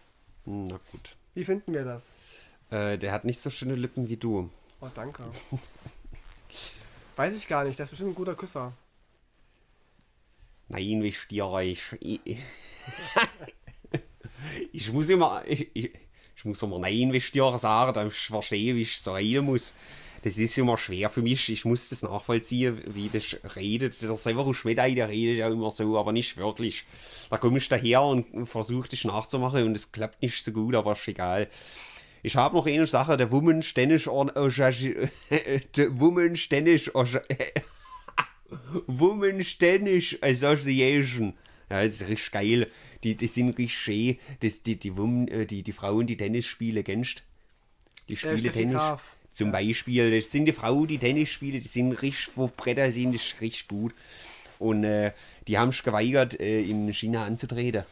[0.45, 1.15] Hm, Na gut.
[1.37, 2.15] Wie finden wir das?
[2.71, 4.49] Äh, der hat nicht so schöne Lippen wie du.
[4.81, 5.21] Oh, danke.
[7.15, 7.77] weiß ich gar nicht.
[7.77, 8.73] Der ist bestimmt ein guter Küsser.
[10.67, 11.95] Nein, wie stiere ich.
[14.71, 15.43] Ich, muss immer.
[15.45, 15.91] Ich, ich,
[16.35, 19.75] ich muss immer Nein, wie stiere sagen, damit ich verstehe, wie ich es reden muss.
[20.27, 21.47] Das ist immer schwer für mich.
[21.49, 24.01] Ich muss das nachvollziehen, wie das redet.
[24.01, 26.83] Der Severus Schmidei, der redet ja immer so, aber nicht wirklich.
[27.29, 30.91] Da komme ich daher und versuche das nachzumachen und es klappt nicht so gut, aber
[30.91, 31.47] ist egal.
[32.23, 36.91] Ich habe noch eine Sache, der Woman Ständisch der Woman Ständisch
[38.87, 41.35] Women Ständisch Association.
[41.69, 42.67] Ja, das ist richtig geil.
[43.05, 44.17] Die, die sind richtig schön.
[44.41, 47.23] Das, die, die, Women, äh, die, die Frauen, die Tennis spielen, kennst
[48.09, 48.75] Die spielen Tennis.
[48.75, 49.03] Graf.
[49.31, 50.11] Zum Beispiel.
[50.11, 53.41] Das sind die Frauen, die Tennis spielen, die sind richtig, wo Bretter sind, das ist
[53.41, 53.93] richtig gut.
[54.59, 55.11] Und äh,
[55.47, 57.83] die haben sich geweigert, äh, in China anzutreten.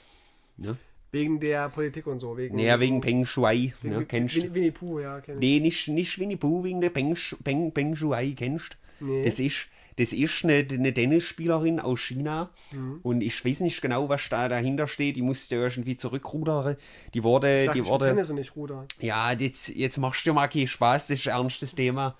[0.58, 0.78] Ne?
[1.12, 2.36] Wegen der Politik und so.
[2.36, 4.06] Wegen, Naja, wegen Peng Shui, wegen ne?
[4.06, 4.54] kennst du?
[4.54, 5.40] Winnie, Pooh, ja, kenn ich.
[5.40, 9.24] Nee, nicht, nicht Winnie Pooh, wegen der Peng, Peng, Peng Shuai, kennst Nee.
[9.24, 9.68] Das ist,
[9.98, 13.00] das ist eine, eine Tennisspielerin aus China Mhm.
[13.04, 15.16] und ich weiß nicht genau, was da dahinter steht.
[15.16, 16.76] Die musste irgendwie zurückrudern.
[17.14, 18.86] Die wurde, Ich dachte, die wurde, Tennis und nicht Ruder.
[19.00, 22.16] ja, jetzt, jetzt machst du mal keinen Spaß, das ist ein ernstes Thema.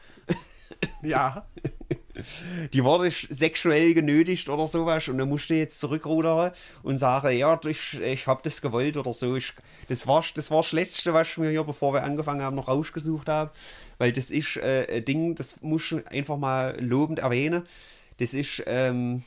[1.02, 1.46] Ja.
[2.74, 8.00] Die wurde sexuell genötigt oder sowas und dann musste jetzt zurückrudern und sagen, ja, ich,
[8.02, 9.36] ich hab das gewollt oder so.
[9.36, 9.54] Ich,
[9.90, 13.28] das, war, das war Letzte, was ich mir hier, bevor wir angefangen haben, noch rausgesucht
[13.28, 13.52] habe.
[13.98, 17.64] Weil das ist äh, ein Ding, das muss ich einfach mal lobend erwähnen.
[18.18, 19.24] Das ist ähm,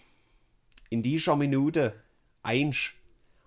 [0.89, 1.93] in dieser Minute
[2.43, 2.93] eins.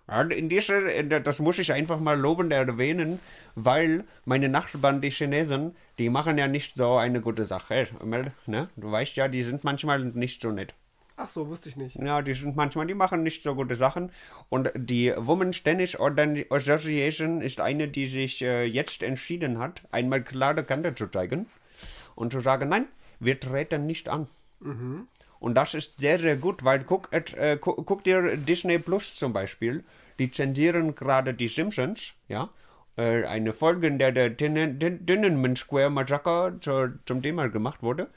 [0.07, 3.19] In dieser, der, das muss ich einfach mal lobend erwähnen,
[3.55, 7.87] weil meine Nachbarn, die Chinesen, die machen ja nicht so eine gute Sache.
[8.45, 8.69] Ne?
[8.75, 10.73] Du weißt ja, die sind manchmal nicht so nett.
[11.17, 11.95] Ach so, wusste ich nicht.
[11.97, 14.11] Ja, die sind manchmal, die machen nicht so gute Sachen.
[14.49, 20.63] Und die Women's Tennis Association ist eine, die sich äh, jetzt entschieden hat, einmal klare
[20.63, 21.45] Kante zu zeigen
[22.15, 22.87] und zu sagen, nein,
[23.19, 24.27] wir treten nicht an.
[25.41, 29.33] Und das ist sehr, sehr gut, weil guck, äh, gu guck dir Disney Plus zum
[29.33, 29.83] Beispiel,
[30.19, 32.49] die zensieren gerade die Simpsons, ja.
[32.95, 38.07] Äh, eine Folge, in der der Tiananmen Square Massacre zu, zum Thema gemacht wurde,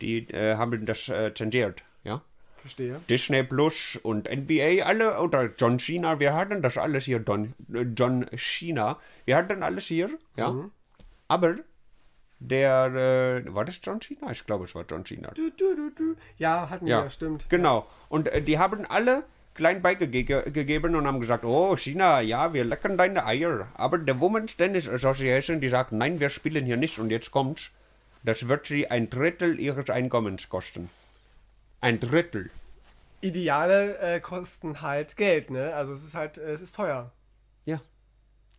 [0.00, 2.22] die äh, haben das äh, zensiert, ja.
[2.62, 3.00] Verstehe.
[3.10, 7.82] Disney Plus und NBA, alle, oder John Cena, wir hatten das alles hier, Don, äh,
[7.94, 10.08] John Cena, wir hatten alles hier,
[10.38, 10.70] ja.
[11.28, 11.56] Aber
[12.40, 14.30] der, äh, war das John Cena?
[14.32, 15.30] Ich glaube, es war John Cena.
[15.34, 16.16] Du, du, du.
[16.38, 17.48] Ja, hatten Ja, wir, stimmt.
[17.48, 17.86] Genau.
[18.08, 19.24] Und äh, die haben alle
[19.54, 23.68] klein beigegeben und haben gesagt, oh, China, ja, wir lecken deine Eier.
[23.74, 26.98] Aber der Women's Tennis Association, die sagt, nein, wir spielen hier nicht.
[26.98, 27.70] Und jetzt kommt's,
[28.22, 30.88] das wird sie ein Drittel ihres Einkommens kosten.
[31.82, 32.50] Ein Drittel.
[33.20, 35.74] Ideale äh, kosten halt Geld, ne?
[35.74, 37.12] Also es ist halt, äh, es ist teuer.
[37.66, 37.80] Ja.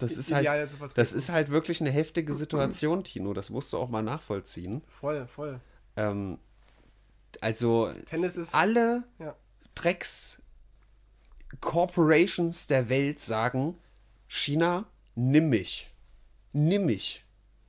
[0.01, 0.47] Das ist halt,
[0.95, 3.33] das ist halt wirklich eine heftige Situation, Tino.
[3.33, 4.81] Das musst du auch mal nachvollziehen.
[4.99, 5.59] Voll, voll.
[5.95, 6.37] Ähm,
[7.39, 8.53] also Tennis ist.
[8.55, 9.35] alle Ja.
[9.75, 10.41] Drecks
[11.59, 13.75] Corporations der Welt sagen,
[14.27, 14.85] China,
[15.15, 15.89] nimm mich.
[16.53, 17.25] Nimm mich.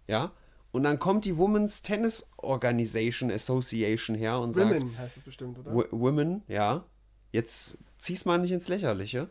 [0.07, 0.33] Ja?
[0.71, 5.59] Und dann kommt die Women's Tennis Organization Association her und sagt, Women heißt es bestimmt,
[5.59, 5.75] oder?
[5.75, 6.85] Wo- Women, ja.
[7.33, 9.29] Jetzt zieh's mal nicht ins Lächerliche.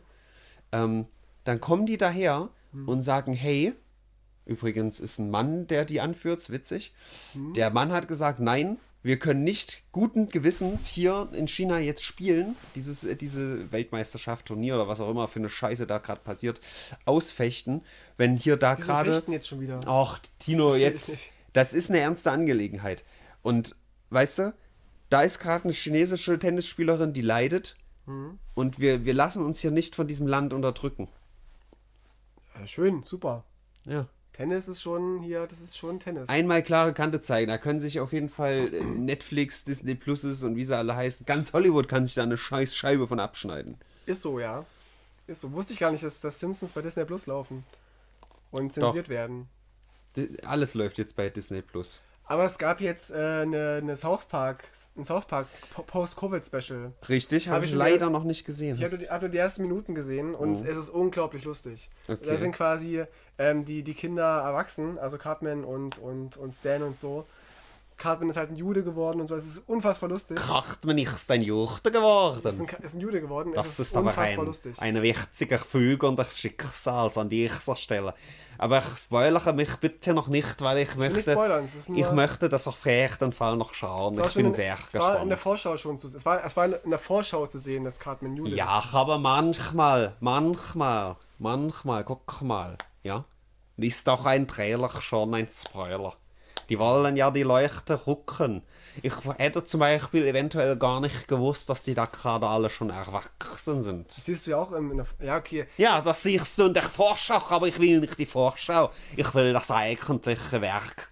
[0.70, 1.06] Ähm,
[1.44, 3.74] dann kommen die daher und sagen, hey,
[4.44, 6.94] übrigens ist ein Mann, der die anführt, ist witzig.
[7.56, 12.56] Der Mann hat gesagt, nein, wir können nicht guten Gewissens hier in China jetzt spielen,
[12.76, 16.60] dieses, äh, diese Weltmeisterschaft, Turnier oder was auch immer für eine Scheiße da gerade passiert,
[17.04, 17.82] ausfechten,
[18.16, 19.22] wenn hier da gerade...
[19.26, 19.80] jetzt schon wieder?
[19.86, 21.18] Ach, Tino, jetzt,
[21.52, 23.04] das ist eine ernste Angelegenheit.
[23.42, 23.74] Und
[24.10, 24.54] weißt du,
[25.10, 27.76] da ist gerade eine chinesische Tennisspielerin, die leidet.
[28.06, 28.38] Mhm.
[28.54, 31.08] Und wir, wir lassen uns hier nicht von diesem Land unterdrücken.
[32.62, 33.42] Ja, schön, super.
[33.86, 34.06] Ja.
[34.32, 36.28] Tennis ist schon hier, das ist schon Tennis.
[36.28, 37.48] Einmal klare Kante zeigen.
[37.48, 41.26] Da können sich auf jeden Fall äh, Netflix, Disney Pluses und wie sie alle heißen,
[41.26, 43.78] ganz Hollywood kann sich da eine scheiß Scheibe von abschneiden.
[44.06, 44.64] Ist so, ja.
[45.26, 45.52] Ist so.
[45.52, 47.64] Wusste ich gar nicht, dass, dass Simpsons bei Disney Plus laufen.
[48.52, 49.48] Und zensiert werden.
[50.16, 52.00] D- Alles läuft jetzt bei Disney Plus.
[52.24, 54.64] Aber es gab jetzt äh, eine, eine South Park,
[54.96, 56.92] ein South Park Po- Post-Covid-Special.
[57.08, 58.76] Richtig, habe Hab ich, leider noch nicht gesehen.
[58.76, 60.64] Ich habe nur, die- hab nur die ersten Minuten gesehen und Oh.
[60.66, 61.90] es ist unglaublich lustig.
[62.08, 62.24] Okay.
[62.24, 63.04] Da sind quasi
[63.38, 67.26] ähm, die, die Kinder erwachsen, also Cartman und, und, und Stan und so.
[67.96, 69.36] Cartman ist halt ein Jude geworden und so.
[69.36, 70.38] Es ist unfassbar lustig.
[70.84, 72.58] Mir nicht ein Juchte Ist ein, geworden.
[72.82, 73.52] Ist ein Jude geworden.
[73.54, 74.74] Das es ist aber unfassbar ein, lustig.
[74.78, 78.14] ein wichtiger Füge und das Schicksal an dieser Stelle.
[78.58, 81.64] Aber ich spoilere mich bitte noch nicht, weil ich, ich möchte, spoilern.
[81.64, 84.20] Ist ich möchte das auf jeden Fall noch schauen.
[84.20, 85.40] Ich bin in, sehr es war in der gespannt.
[85.40, 88.50] Vorschau schon zu es war, es war in der Vorschau zu sehen, dass Cartman Jude
[88.50, 88.56] ist.
[88.56, 93.24] Ja, aber manchmal, manchmal, manchmal, guck mal, ja,
[93.76, 96.14] ist doch ein Trailer schon ein Spoiler.
[96.68, 98.62] Die wollen ja die Leute rucken.
[99.00, 103.82] Ich hätte zum Beispiel eventuell gar nicht gewusst, dass die da gerade alle schon erwachsen
[103.82, 104.16] sind.
[104.16, 105.06] Das siehst du ja auch im, in der.
[105.20, 105.66] Ja, okay.
[105.78, 108.90] Ja, das siehst du in der Vorschau, aber ich will nicht die Vorschau.
[109.16, 111.10] Ich will das eigentliche Werk.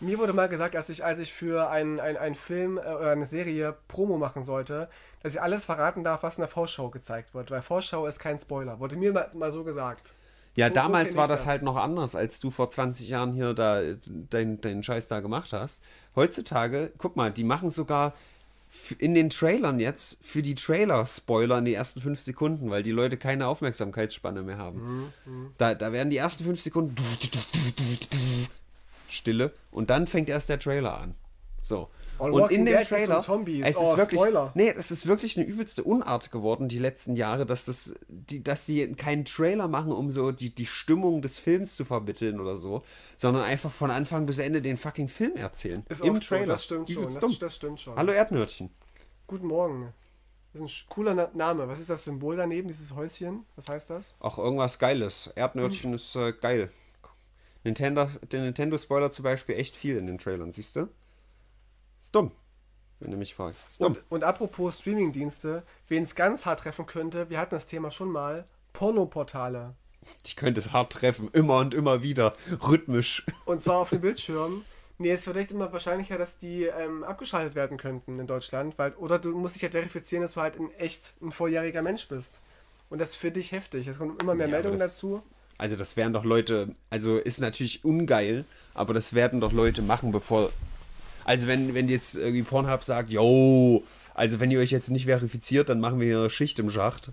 [0.00, 3.24] Mir wurde mal gesagt, als ich, als ich für einen ein Film äh, oder eine
[3.24, 4.88] Serie Promo machen sollte,
[5.22, 7.52] dass ich alles verraten darf, was in der Vorschau gezeigt wird.
[7.52, 8.80] Weil Vorschau ist kein Spoiler.
[8.80, 10.14] Wurde mir mal, mal so gesagt.
[10.56, 11.48] Ja, So- damals war das, das.
[11.48, 15.52] halt noch anders, als du vor 20 Jahren hier da deinen dein Scheiß da gemacht
[15.52, 15.80] hast.
[16.14, 18.12] Heutzutage, guck mal, die machen sogar
[18.98, 22.90] in den Trailern jetzt für die Trailer Spoiler in die ersten fünf Sekunden, weil die
[22.90, 25.12] Leute keine Aufmerksamkeitsspanne mehr haben.
[25.26, 26.96] Mhm, Da, da werden die ersten fünf Sekunden
[29.08, 31.14] Stille und dann fängt erst der Trailer an.
[31.62, 31.88] So.
[32.22, 33.64] All und in dem Trailer, Zombies.
[33.66, 34.52] es Oh, ist wirklich, Spoiler.
[34.54, 38.64] nee, es ist wirklich eine übelste Unart geworden die letzten Jahre, dass das, die, dass
[38.66, 42.82] sie keinen Trailer machen, um so die, die Stimmung des Films zu vermitteln oder so,
[43.16, 45.84] sondern einfach von Anfang bis Ende den fucking Film erzählen.
[45.88, 46.46] Ist Im oft so, Trailer.
[46.46, 47.02] das stimmt schon.
[47.02, 47.36] Übelst Das, dumm.
[47.40, 47.96] das stimmt schon.
[47.96, 48.70] Hallo Erdnördchen.
[49.26, 49.92] Guten Morgen.
[50.52, 51.66] Das ist ein cooler Na Name.
[51.66, 53.46] Was ist das Symbol daneben, dieses Häuschen?
[53.56, 54.14] Was heißt das?
[54.20, 55.32] Auch irgendwas Geiles.
[55.34, 56.70] Erdnördchen ist äh, geil.
[57.64, 60.88] Nintendo, der Nintendo-Spoiler zum Beispiel echt viel in den Trailern, siehst du?
[62.02, 62.32] Ist dumm,
[63.00, 63.58] wenn du mich fragst.
[63.68, 63.92] Ist dumm.
[63.92, 68.10] Und, und apropos Streamingdienste, wen es ganz hart treffen könnte, wir hatten das Thema schon
[68.10, 69.74] mal, Pornoportale.
[70.26, 72.34] Ich könnte es hart treffen, immer und immer wieder,
[72.66, 73.24] rhythmisch.
[73.44, 74.64] Und zwar auf dem Bildschirm.
[74.98, 78.92] Nee, es wird echt immer wahrscheinlicher, dass die ähm, abgeschaltet werden könnten in Deutschland, weil,
[78.94, 82.40] oder du musst dich halt verifizieren, dass du halt in echt ein volljähriger Mensch bist.
[82.90, 83.86] Und das ist für dich heftig.
[83.86, 85.22] Es kommen immer mehr Ja, Meldungen das- dazu.
[85.58, 88.44] Also das wären doch Leute, also ist natürlich ungeil,
[88.74, 90.50] aber das werden doch Leute machen, bevor...
[91.24, 93.82] Also wenn, wenn jetzt irgendwie Pornhub sagt, yo,
[94.14, 97.12] also wenn ihr euch jetzt nicht verifiziert, dann machen wir hier Schicht im Schacht,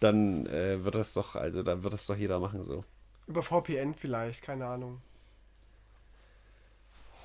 [0.00, 2.84] dann äh, wird das doch, also dann wird das doch jeder machen so.
[3.26, 5.00] Über VPN vielleicht, keine Ahnung.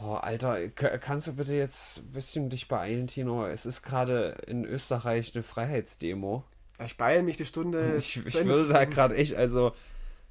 [0.01, 3.47] Oh, Alter, kannst du bitte jetzt ein bisschen dich beeilen, Tino?
[3.47, 6.43] Es ist gerade in Österreich eine Freiheitsdemo.
[6.85, 7.95] Ich beeile mich die Stunde.
[7.97, 9.73] Ich, ich würde da gerade echt, also,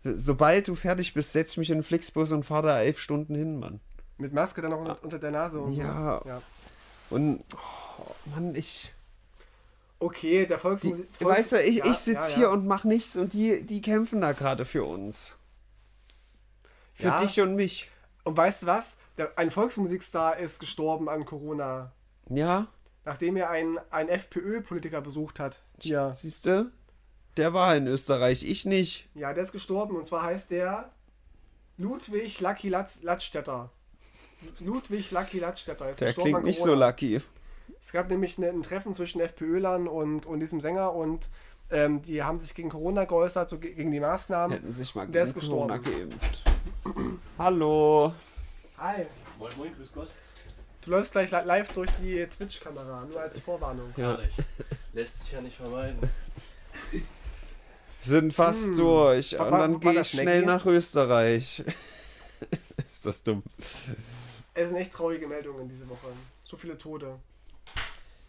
[0.05, 3.59] sobald du fertig bist, setz mich in den Flixbus und fahr da elf Stunden hin,
[3.59, 3.81] Mann.
[4.19, 6.21] Mit Maske dann noch unter, unter der Nase und Ja.
[6.23, 6.29] so.
[6.29, 6.43] Ja.
[7.11, 8.05] Und, oh,
[8.35, 8.93] Mann, ich,
[10.01, 11.07] Okay, der die, Volksmusik.
[11.21, 14.21] weißt du, ich, ja, ich sitze ja, hier und mach nichts und die, die kämpfen
[14.21, 15.39] da gerade für uns.
[16.93, 17.91] Für dich und mich.
[18.25, 18.99] Und weißt du was?
[19.17, 21.93] Der, ein Volksmusikstar ist gestorben an Corona,
[22.29, 22.67] Ja,
[23.05, 25.61] nachdem er einen, einen FPÖ-Politiker besucht hat.
[25.81, 26.13] Ja.
[26.13, 26.71] siehst du?
[27.37, 29.09] Der war in Österreich, ich nicht.
[29.15, 30.91] Ja, der ist gestorben und zwar heißt der
[31.79, 33.71] Ludwig Lucky Latz, Latzstetter.
[34.61, 37.21] Ludwig Lucky Latzstetter ist Der gestorben klingt nicht so lucky.
[37.81, 41.29] Es gab nämlich ein Treffen zwischen FPÖlern und, und diesem Sänger und
[41.71, 44.57] ähm, die haben sich gegen Corona geäußert, so ge- gegen die Maßnahmen.
[44.57, 46.09] Hätten sich mal Der ist gegen Corona gestorben.
[46.11, 46.43] geimpft.
[47.39, 48.13] Hallo.
[48.79, 49.07] Hi.
[49.39, 50.09] Moin Moin, grüß Gott.
[50.83, 53.93] Du läufst gleich li- live durch die Twitch-Kamera, nur als Vorwarnung.
[53.97, 54.09] Ja.
[54.13, 54.35] Herrlich.
[54.93, 55.99] Lässt sich ja nicht vermeiden.
[56.93, 57.01] Wir
[58.03, 58.77] sind fast Hm.
[58.77, 59.39] durch.
[59.39, 61.65] Und dann gehe ich das schnell nach Österreich.
[62.87, 63.43] ist das dumm.
[64.55, 66.07] Es sind echt traurige Meldungen diese Woche.
[66.45, 67.17] So viele Tote.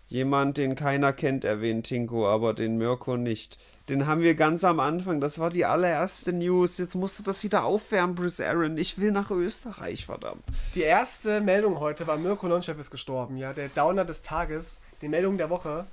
[0.08, 3.58] Jemand, den keiner kennt, erwähnt Tinko, aber den Mirko nicht.
[3.90, 5.22] Den haben wir ganz am Anfang.
[5.22, 6.80] Das war die allererste News.
[6.80, 8.78] Jetzt musst du das wieder aufwärmen, Bruce Aaron.
[8.78, 10.44] Ich will nach Österreich, verdammt.
[10.74, 15.08] Die erste Meldung heute war Mirko Nonchef ist gestorben, ja, der Downer des Tages, die
[15.08, 15.86] Meldung der Woche.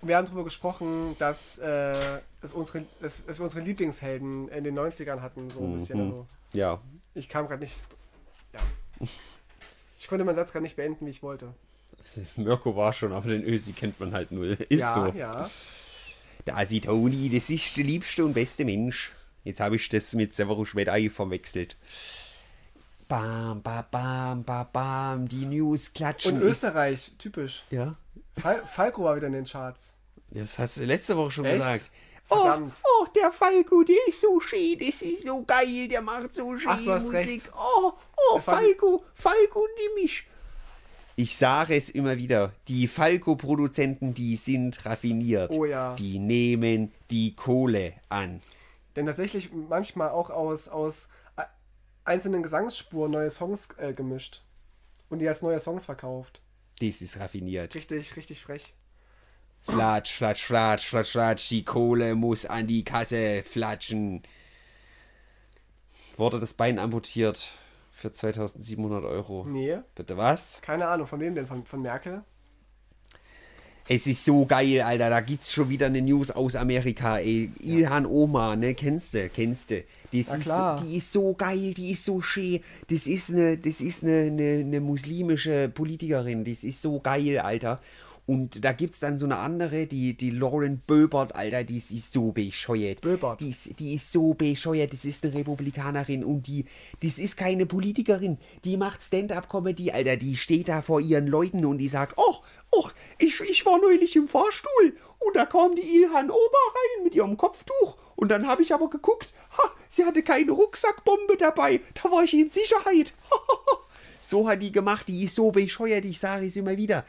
[0.00, 4.62] Und wir haben darüber gesprochen, dass, äh, dass, unsere, dass, dass wir unsere Lieblingshelden in
[4.64, 5.98] den 90ern hatten, so ein bisschen.
[5.98, 6.04] Mhm.
[6.06, 6.80] Also, Ja.
[7.14, 7.74] ich kam gerade nicht.
[8.54, 9.06] Ja.
[10.00, 11.52] Ich konnte meinen Satz gerade nicht beenden, wie ich wollte.
[12.36, 14.56] Mirko war schon, aber den Ösi kennt man halt null.
[14.70, 15.06] Ist ja, so.
[15.16, 15.50] ja.
[16.46, 19.12] Der Asi Toni, das ist der liebste und beste Mensch.
[19.44, 21.76] Jetzt habe ich das mit Severus Schwedei verwechselt.
[23.08, 26.40] Bam, bam, bam, bam, bam, die News klatschen.
[26.40, 27.64] Und Österreich, typisch.
[27.70, 27.96] Ja.
[28.38, 29.98] Fal Falco war wieder in den Charts.
[30.30, 31.58] Das hast du letzte Woche schon Echt?
[31.58, 31.90] gesagt.
[32.30, 32.74] Verdammt.
[32.84, 36.56] Oh, oh, der Falco, der ist so schön, das ist so geil, der macht so
[36.56, 37.18] schön Ach, du hast Musik.
[37.18, 37.52] recht.
[37.54, 37.92] Oh,
[38.32, 40.26] oh, Falco, Falco, nimm mich.
[41.16, 45.54] Ich sage es immer wieder, die Falco-Produzenten, die sind raffiniert.
[45.54, 45.94] Oh ja.
[45.96, 48.40] Die nehmen die Kohle an.
[48.96, 51.42] Denn tatsächlich manchmal auch aus, aus äh,
[52.04, 54.42] einzelnen Gesangsspuren neue Songs äh, gemischt.
[55.10, 56.40] Und die als neue Songs verkauft.
[56.80, 57.74] Das ist raffiniert.
[57.74, 58.72] Richtig, richtig frech.
[59.62, 64.22] Flatsch, flatsch, flatsch, flatsch, flatsch, die Kohle muss an die Kasse flatschen.
[66.16, 67.50] Wurde das Bein amputiert
[67.92, 69.44] für 2700 Euro.
[69.46, 70.60] Nee, Bitte was?
[70.62, 71.06] keine Ahnung.
[71.06, 71.46] Von wem denn?
[71.46, 72.24] Von, von Merkel?
[73.92, 75.10] Es ist so geil, Alter.
[75.10, 77.50] Da gibt's schon wieder eine News aus Amerika, ey.
[77.60, 78.74] Ilhan Oma, ne?
[78.74, 79.28] Kennst du?
[79.28, 79.82] Kennst du?
[80.12, 80.44] Na ist.
[80.44, 82.60] So, die ist so geil, die ist so schön.
[82.88, 86.44] Das ist eine, das ist eine, eine, eine muslimische Politikerin.
[86.44, 87.80] Das ist so geil, Alter.
[88.30, 92.12] Und da gibt's dann so eine andere, die, die Lauren Böbert, Alter, die ist, ist
[92.12, 93.00] so bescheuert.
[93.00, 93.40] Böbert.
[93.40, 96.64] Die ist, die ist so bescheuert, das ist eine Republikanerin und die,
[97.02, 101.78] das ist keine Politikerin, die macht Stand-up-Comedy, Alter, die steht da vor ihren Leuten und
[101.78, 102.36] die sagt, oh,
[102.70, 102.86] oh,
[103.18, 107.36] ich, ich war neulich im Fahrstuhl und da kam die Ilhan Oma rein mit ihrem
[107.36, 112.22] Kopftuch und dann habe ich aber geguckt, ha, sie hatte keine Rucksackbombe dabei, da war
[112.22, 113.12] ich in Sicherheit.
[114.20, 117.04] so hat die gemacht, die ist so bescheuert, ich sage es immer wieder.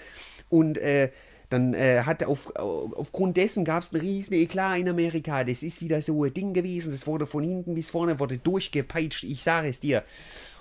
[0.51, 1.09] Und äh,
[1.49, 5.43] dann äh, hat auf, aufgrund dessen gab es einen riesen Eklat in Amerika.
[5.43, 6.91] Das ist wieder so ein Ding gewesen.
[6.91, 9.23] Das wurde von hinten bis vorne wurde durchgepeitscht.
[9.23, 10.03] Ich sage es dir.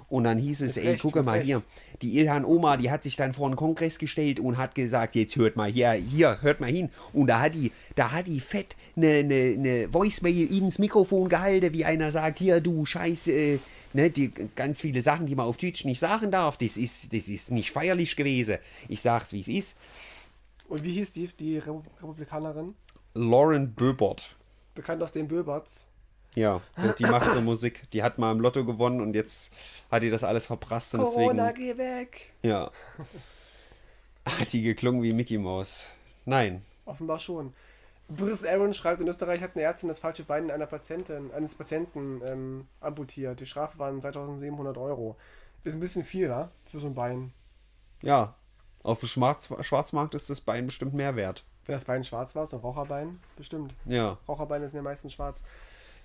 [0.09, 1.47] Und dann hieß es, Mit ey, Recht, gucke mit mal Recht.
[1.47, 1.63] hier.
[2.03, 5.37] Die Ilhan Oma, die hat sich dann vor den Kongress gestellt und hat gesagt, jetzt
[5.37, 6.89] hört mal hier, hier, hört mal hin.
[7.13, 11.73] Und da hat die, da hat die fett eine, eine, eine Voicemail ins Mikrofon gehalten,
[11.73, 13.59] wie einer sagt, hier, du Scheiß, äh,
[13.93, 16.57] ne, die ganz viele Sachen, die man auf Twitch nicht sagen darf.
[16.57, 18.59] Das ist, das ist nicht feierlich gewesen.
[18.89, 19.79] Ich sag's, wie es ist.
[20.69, 22.75] Und wie hieß die, die Re Republikanerin?
[23.15, 24.37] Lauren Böbert.
[24.75, 25.87] Bekannt aus den Böberts.
[26.37, 27.91] Ja, und die macht so Musik.
[27.91, 29.53] Die hat mal im Lotto gewonnen und jetzt
[29.91, 31.77] hat die das alles verprasst und Corona, deswegen.
[31.77, 32.33] geh weg.
[32.43, 32.71] Ja.
[34.25, 35.89] Hat die geklungen wie Mickey Mouse.
[36.25, 36.63] Nein.
[36.85, 37.53] Offenbar schon.
[38.11, 42.21] Briss Aaron schreibt, in Österreich hat eine Ärztin das falsche Bein einer Patientin, eines Patienten
[42.25, 43.41] ähm, amputiert.
[43.41, 45.17] Die Strafe waren 2700 Euro.
[45.63, 46.51] Ist ein bisschen viel, wa?
[46.71, 47.33] Für so ein Bein.
[48.03, 48.35] Ja.
[48.83, 51.45] Auf dem Schwarz Schwarzmarkt ist das Bein bestimmt mehr wert.
[51.67, 53.75] Wenn das Bein schwarz war, so ein Raucherbein, bestimmt.
[53.85, 54.19] Ja.
[54.27, 55.45] Raucherbeine sind ja meistens schwarz.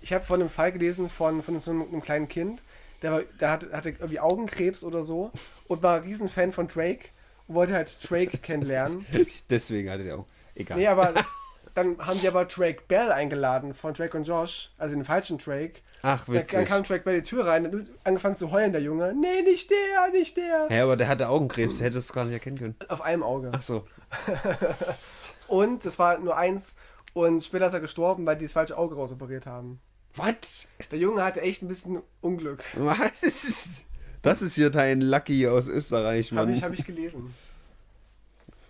[0.00, 2.62] Ich habe von einem Fall gelesen von, von so einem, einem kleinen Kind,
[3.02, 5.32] der, war, der hatte, hatte irgendwie Augenkrebs oder so
[5.68, 7.08] und war ein Riesenfan von Drake
[7.48, 9.06] und wollte halt Drake kennenlernen.
[9.50, 10.26] Deswegen hatte der auch.
[10.54, 10.78] Egal.
[10.78, 11.14] Nee, aber
[11.76, 15.80] dann haben die aber Drake Bell eingeladen von Drake und Josh, also den falschen Drake.
[16.02, 16.68] Ach, Dann, dann witzig.
[16.68, 19.12] kam Drake Bell die Tür rein und angefangen zu heulen, der Junge.
[19.14, 20.66] Nee, nicht der, nicht der.
[20.68, 22.76] Hä, aber der hatte Augenkrebs, der hätte es gar nicht erkennen können.
[22.88, 23.50] Auf einem Auge.
[23.52, 23.86] Ach so.
[25.48, 26.76] Und es war nur eins
[27.14, 29.80] und später ist er gestorben, weil die das falsche Auge rausoperiert haben.
[30.14, 30.68] Was?
[30.90, 32.62] Der Junge hatte echt ein bisschen Unglück.
[32.74, 33.84] Was ist.
[34.22, 36.52] Das ist hier dein Lucky aus Österreich, Mann.
[36.52, 37.34] ich, hab ich gelesen.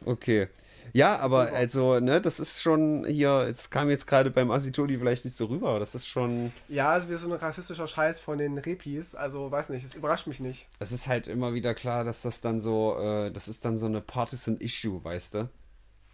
[0.05, 0.49] Okay.
[0.93, 5.25] Ja, aber also, ne, das ist schon hier, es kam jetzt gerade beim Asitoli vielleicht
[5.25, 8.39] nicht so rüber, aber das ist schon, Ja, also wie so ein rassistischer Scheiß von
[8.39, 9.15] den Repis.
[9.15, 10.69] Also, weiß nicht, das überrascht mich nicht.
[10.79, 13.87] es ist halt immer wieder klar, dass das dann so, äh, das ist dann so
[13.87, 15.49] eine Partisan-Issue, weißt du?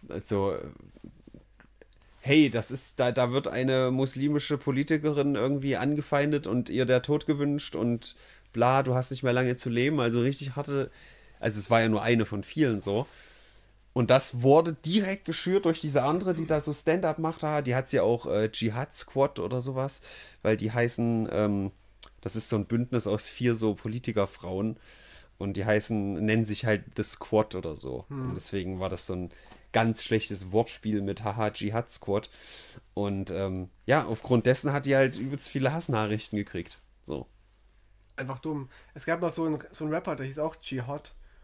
[0.09, 0.57] Also,
[2.19, 7.25] hey, das ist, da, da wird eine muslimische Politikerin irgendwie angefeindet und ihr der Tod
[7.25, 8.15] gewünscht und
[8.53, 10.89] bla, du hast nicht mehr lange zu leben, also richtig harte,
[11.39, 13.07] also es war ja nur eine von vielen so.
[13.93, 17.43] Und das wurde direkt geschürt durch diese andere, die da so Stand-up macht.
[17.67, 20.01] Die hat sie auch äh, Jihad Squad oder sowas,
[20.41, 21.71] weil die heißen, ähm,
[22.21, 24.77] das ist so ein Bündnis aus vier so Politikerfrauen
[25.37, 28.05] und die heißen, nennen sich halt The Squad oder so.
[28.09, 29.29] Und deswegen war das so ein
[29.73, 32.29] ganz schlechtes Wortspiel mit Haha Jihad Squad.
[32.93, 36.79] Und ähm, ja, aufgrund dessen hat die halt übelst viele Hassnachrichten gekriegt.
[37.05, 37.27] So.
[38.15, 38.69] Einfach dumm.
[38.93, 40.55] Es gab noch so einen, so einen Rapper, der hieß auch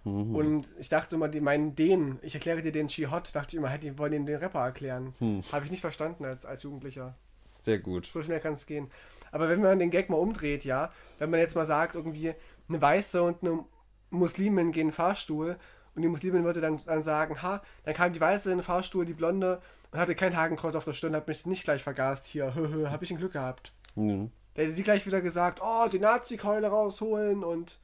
[0.04, 0.36] G-Hot.
[0.36, 3.70] Und ich dachte immer, die meinen den, ich erkläre dir den G-Hot, dachte ich immer,
[3.70, 5.14] hey, die wollen den, den Rapper erklären.
[5.52, 7.16] Habe ich nicht verstanden als, als Jugendlicher.
[7.60, 8.06] Sehr gut.
[8.06, 8.90] So schnell kann es gehen.
[9.32, 12.34] Aber wenn man den Gag mal umdreht, ja, wenn man jetzt mal sagt, irgendwie
[12.68, 13.64] eine Weiße und eine
[14.10, 15.58] Muslimin gehen in den Fahrstuhl
[15.96, 19.06] und die Muslimin würde dann, dann sagen, ha, dann kam die Weiße in den Fahrstuhl,
[19.06, 22.54] die Blonde und hatte kein Hakenkreuz auf der Stirn, hat mich nicht gleich vergast hier,
[22.90, 23.74] habe ich ein Glück gehabt.
[23.96, 24.32] Mhm.
[24.54, 27.80] Da hätte sie gleich wieder gesagt, oh, die Nazi-Keule rausholen und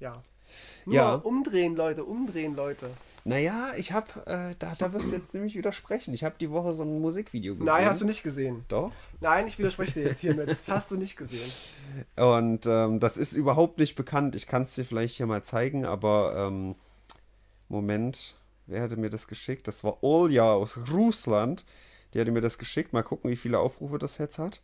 [0.00, 0.12] ja.
[0.84, 1.14] Nur Ja.
[1.14, 2.90] umdrehen, Leute, umdrehen, Leute.
[3.24, 6.14] Naja, ich hab, äh, da, da wirst du jetzt nämlich widersprechen.
[6.14, 7.66] Ich habe die Woche so ein Musikvideo gesehen.
[7.66, 8.64] Nein, hast du nicht gesehen.
[8.68, 8.92] Doch.
[9.20, 10.48] Nein, ich widerspreche dir jetzt hiermit.
[10.48, 11.50] Das hast du nicht gesehen.
[12.14, 14.36] Und ähm, das ist überhaupt nicht bekannt.
[14.36, 16.76] Ich kann es dir vielleicht hier mal zeigen, aber ähm,
[17.68, 18.36] Moment,
[18.66, 19.66] wer hatte mir das geschickt?
[19.66, 21.64] Das war Olja aus Russland.
[22.14, 22.92] Die hatte mir das geschickt.
[22.92, 24.60] Mal gucken, wie viele Aufrufe das jetzt hat.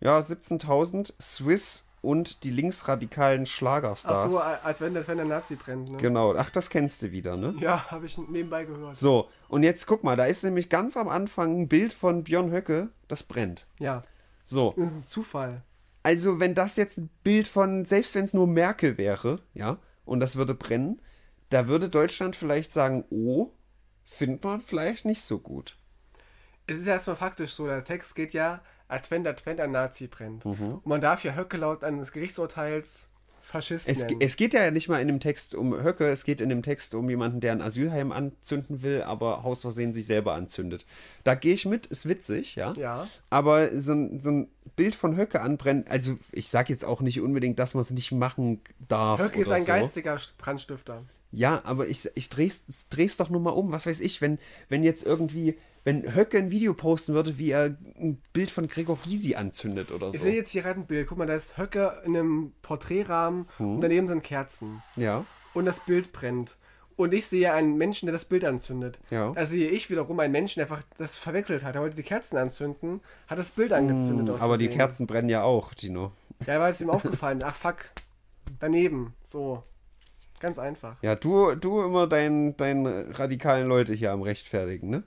[0.00, 1.12] Ja, 17.000.
[1.20, 4.32] Swiss und die linksradikalen Ach Schlagerstars.
[4.32, 5.98] so, als wenn, als wenn der Nazi brennt, ne?
[5.98, 6.34] Genau.
[6.36, 7.54] Ach, das kennst du wieder, ne?
[7.58, 8.96] Ja, habe ich nebenbei gehört.
[8.96, 12.52] So, und jetzt guck mal, da ist nämlich ganz am Anfang ein Bild von Björn
[12.52, 13.66] Höcke, das brennt.
[13.78, 14.02] Ja,
[14.44, 15.62] So, das ist ein Zufall.
[16.02, 20.20] also wenn das jetzt ein Bild von, selbst wenn es nur Merkel wäre, ja, und
[20.20, 21.00] das würde brennen,
[21.50, 23.50] da würde Deutschland vielleicht sagen, oh,
[24.04, 25.76] findet man vielleicht nicht so gut.
[26.66, 30.44] Es ist ja erstmal faktisch so, der Text geht ja, Advent, Advent, ein Nazi brennt.
[30.44, 30.74] Mhm.
[30.76, 33.08] Und man darf ja Höcke laut eines Gerichtsurteils
[33.44, 36.48] Faschist Es, es geht ja nicht mal in dem Text um Höcke, es geht in
[36.48, 40.86] dem Text um jemanden, der ein Asylheim anzünden will, aber aus Versehen sich selber anzündet.
[41.24, 42.72] Da gehe ich mit, ist witzig, ja.
[42.72, 47.02] ja, Aber so ein, so ein Bild von Höcke anbrennen, also ich sage jetzt auch
[47.02, 49.20] nicht unbedingt, dass man es nicht machen darf.
[49.20, 49.66] Höcke ist ein so.
[49.66, 51.02] geistiger Brandstifter.
[51.34, 53.72] Ja, aber ich, ich dreh's, dreh's doch nur mal um.
[53.72, 57.76] Was weiß ich, wenn, wenn jetzt irgendwie, wenn Höcke ein Video posten würde, wie er
[57.98, 60.22] ein Bild von Gregor Gysi anzündet oder Ich so.
[60.22, 61.06] sehe jetzt hier gerade ein Bild.
[61.08, 63.74] Guck mal, da ist Höcke in einem Porträtrahmen Hm.
[63.76, 64.82] und daneben sind Kerzen.
[64.96, 65.24] Ja,
[65.54, 66.56] Und das Bild brennt.
[66.96, 69.00] Und ich sehe einen Menschen, der das Bild anzündet.
[69.10, 69.32] Ja.
[69.32, 71.74] Da sehe ich wiederum einen Menschen, der einfach das verwechselt hat.
[71.74, 74.30] Er wollte die Kerzen anzünden, hat das Bild angezündet.
[74.30, 74.68] aus Hm, aber die.
[74.68, 76.12] Kerzen brennen ja auch, Tino.
[76.46, 77.40] Ja, weil es ihm aufgefallen.
[77.44, 77.78] Ach fuck.
[78.60, 79.14] Daneben.
[79.24, 79.64] So.
[80.44, 80.96] Ganz einfach.
[81.00, 85.02] Ja, du, du immer deinen dein radikalen Leute hier am Rechtfertigen, ne?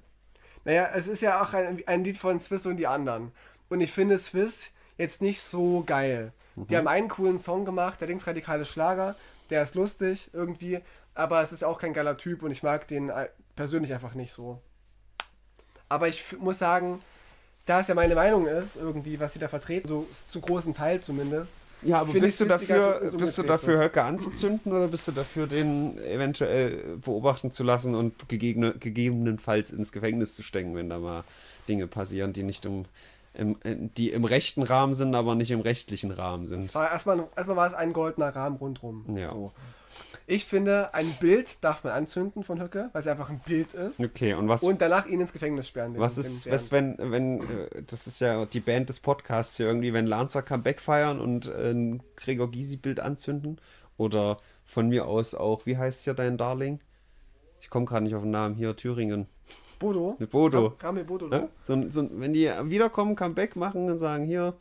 [0.65, 3.31] Naja, es ist ja auch ein, ein Lied von Swiss und die anderen.
[3.69, 6.33] Und ich finde Swiss jetzt nicht so geil.
[6.55, 9.15] Die haben einen coolen Song gemacht, der linksradikale Schlager.
[9.51, 10.79] Der ist lustig irgendwie,
[11.13, 14.31] aber es ist auch kein geiler Typ und ich mag den äh, persönlich einfach nicht
[14.31, 14.59] so.
[15.87, 16.99] Aber ich muss sagen,
[17.67, 21.01] da es ja meine Meinung ist, irgendwie, was sie da vertreten, so zu großen Teil
[21.01, 21.57] zumindest.
[21.83, 23.79] Ja, aber bist du dafür, es bist du dafür.
[23.79, 29.91] Höcke anzuzünden oder bist du dafür, den eventuell beobachten zu lassen und gegebene, gegebenenfalls ins
[29.91, 31.23] Gefängnis zu stecken, wenn da mal
[31.67, 32.85] Dinge passieren, die nicht im,
[33.33, 33.57] im,
[33.95, 36.61] die im rechten Rahmen sind, aber nicht im rechtlichen Rahmen sind?
[36.61, 39.05] Es war erstmal, erstmal war es ein goldener Rahmen rundrum.
[39.15, 39.27] Ja.
[39.27, 39.51] So.
[40.29, 43.99] Ich finde, ein Bild darf man anzünden von Höcke, weil es einfach ein Bild ist.
[44.01, 45.93] Okay, und was, Und danach ihn ins Gefängnis sperren.
[45.93, 49.67] den- was ist, was, wenn, wenn, äh, das ist ja die Band des Podcasts hier
[49.67, 53.59] irgendwie, wenn Lancer Comeback feiern und äh, ein Gregor Gysi-Bild anzünden?
[53.95, 56.81] Oder von mir aus auch, wie heißt hier dein Darling?
[57.61, 59.27] Ich komme gerade nicht auf den Namen, hier Thüringen.
[59.79, 60.17] Bodo?
[60.19, 60.73] Mit Bodo.
[60.81, 61.27] Ramel Bodo.
[61.29, 61.47] Ne?
[61.63, 64.55] So, so, wenn die wiederkommen, Comeback machen und sagen, hier,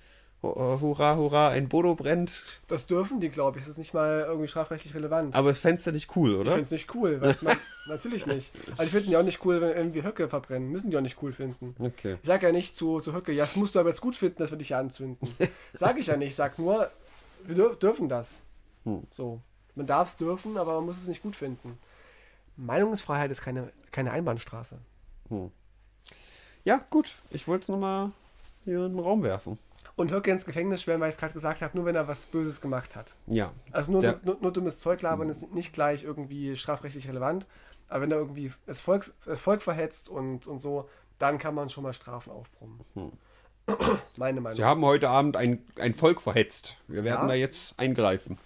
[0.54, 2.44] hurra, hurra, ein Bodo brennt.
[2.68, 3.64] Das dürfen die, glaube ich.
[3.64, 5.34] Das ist nicht mal irgendwie strafrechtlich relevant.
[5.34, 6.50] Aber das fändest du nicht cool, ich oder?
[6.52, 7.18] finde es nicht cool.
[7.42, 8.52] Man, natürlich nicht.
[8.72, 10.70] Also ich finde die auch nicht cool, wenn irgendwie Höcke verbrennen.
[10.70, 11.74] Müssen die auch nicht cool finden.
[11.78, 12.18] Okay.
[12.20, 14.38] Ich sage ja nicht zu, zu Höcke, ja, das musst du aber jetzt gut finden,
[14.38, 15.28] dass wir dich hier anzünden.
[15.72, 16.28] Sage ich ja nicht.
[16.28, 16.90] Ich sage nur,
[17.44, 18.40] wir dür dürfen das.
[18.84, 19.02] Hm.
[19.10, 19.40] So.
[19.74, 21.78] Man darf es dürfen, aber man muss es nicht gut finden.
[22.56, 24.78] Meinungsfreiheit ist keine, keine Einbahnstraße.
[26.64, 27.16] Ja, gut.
[27.30, 28.12] Ich wollte es nochmal
[28.64, 29.58] hier in den Raum werfen.
[29.96, 32.26] Und Höcke ins Gefängnis sperren, weil ich es gerade gesagt habe, nur wenn er was
[32.26, 33.16] Böses gemacht hat.
[33.26, 33.52] Ja.
[33.72, 37.46] Also nur, Der- nur, nur dummes Zeug labern ist nicht gleich irgendwie strafrechtlich relevant.
[37.88, 40.88] Aber wenn er irgendwie das Volk, das Volk verhetzt und, und so,
[41.18, 42.80] dann kann man schon mal Strafen aufbrummen.
[44.16, 44.56] Meine Meinung.
[44.56, 46.76] Sie haben heute Abend ein, ein Volk verhetzt.
[46.88, 47.28] Wir werden Ja.
[47.28, 48.36] da jetzt eingreifen.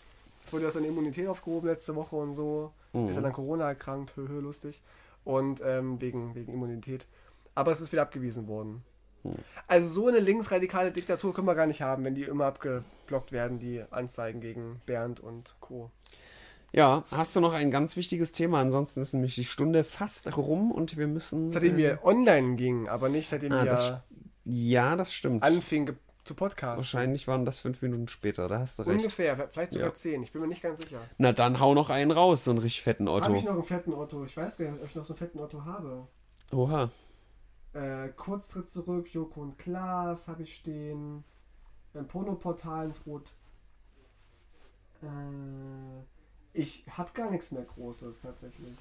[0.53, 2.73] wurde ja seine Immunität aufgehoben letzte Woche und so.
[2.93, 4.81] Ist dann an Corona erkrankt, hö, hö, lustig.
[5.25, 7.07] Und ähm, wegen, wegen Immunität.
[7.55, 8.83] Aber es ist wieder abgewiesen worden.
[9.67, 13.59] Also so eine linksradikale Diktatur können wir gar nicht haben, wenn die immer abgeblockt werden,
[13.59, 15.91] die Anzeigen gegen Bernd und Co.
[16.73, 18.61] Ja, hast du noch ein ganz wichtiges Thema?
[18.61, 21.51] Ansonsten ist nämlich die Stunde fast rum und wir müssen.
[21.51, 23.95] Seitdem äh, wir online gingen, aber nicht seitdem Ah, wir das
[24.45, 25.43] Ja, das stimmt.
[25.43, 26.79] anfingen ge- zu podcasten.
[26.79, 28.99] Wahrscheinlich waren das fünf Minuten später, da hast du recht.
[28.99, 29.95] Ungefähr, vielleicht sogar Ja.
[29.95, 30.23] zehn.
[30.23, 30.99] Ich bin mir nicht ganz sicher.
[31.19, 33.35] Na dann hau noch einen raus, so einen richtig fetten Habe Otto.
[33.35, 34.25] ich noch einen fetten Otto?
[34.25, 36.07] Ich weiß gar nicht, ob ich noch so einen fetten Otto habe.
[36.53, 36.91] Oha.
[37.73, 41.25] Äh, Kurztritt zurück, Joko und Klaas habe ich stehen.
[41.93, 43.35] Beim Pornoportalen droht.
[45.03, 45.07] Äh,
[46.53, 48.77] ich habe gar nichts mehr Großes tatsächlich.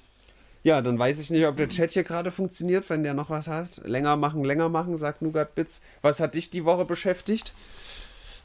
[0.62, 3.48] Ja, dann weiß ich nicht, ob der Chat hier gerade funktioniert, wenn der noch was
[3.48, 3.78] hat.
[3.84, 5.82] Länger machen, länger machen, sagt Nougat Bits.
[6.02, 7.54] Was hat dich die Woche beschäftigt?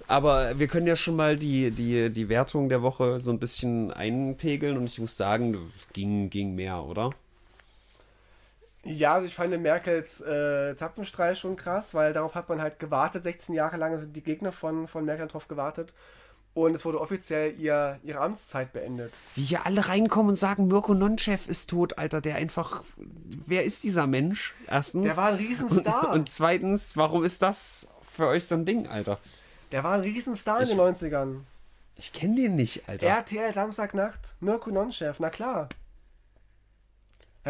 [0.07, 3.91] Aber wir können ja schon mal die, die, die Wertung der Woche so ein bisschen
[3.91, 7.09] einpegeln und ich muss sagen, ging, ging mehr, oder?
[8.85, 13.23] Ja, also ich fand Merkels äh, Zapfenstreich schon krass, weil darauf hat man halt gewartet,
[13.23, 15.93] 16 Jahre lang, also die Gegner von, von Merkel drauf gewartet.
[16.53, 19.11] Und es wurde offiziell ihr, ihre Amtszeit beendet.
[19.35, 22.83] Wie hier alle reinkommen und sagen, Mirko Nonchev ist tot, Alter, der einfach.
[22.95, 24.55] Wer ist dieser Mensch?
[24.67, 25.05] Erstens.
[25.05, 26.11] Der war ein und, Riesenstar.
[26.13, 29.19] und zweitens, warum ist das für euch so ein Ding, Alter?
[29.73, 31.39] Der war ein Riesenstar Ich- in den 90ern.
[31.97, 33.07] Ich kenne den nicht, Alter.
[33.07, 35.67] RTL Samstagnacht, Mirko Nonchef, na klar.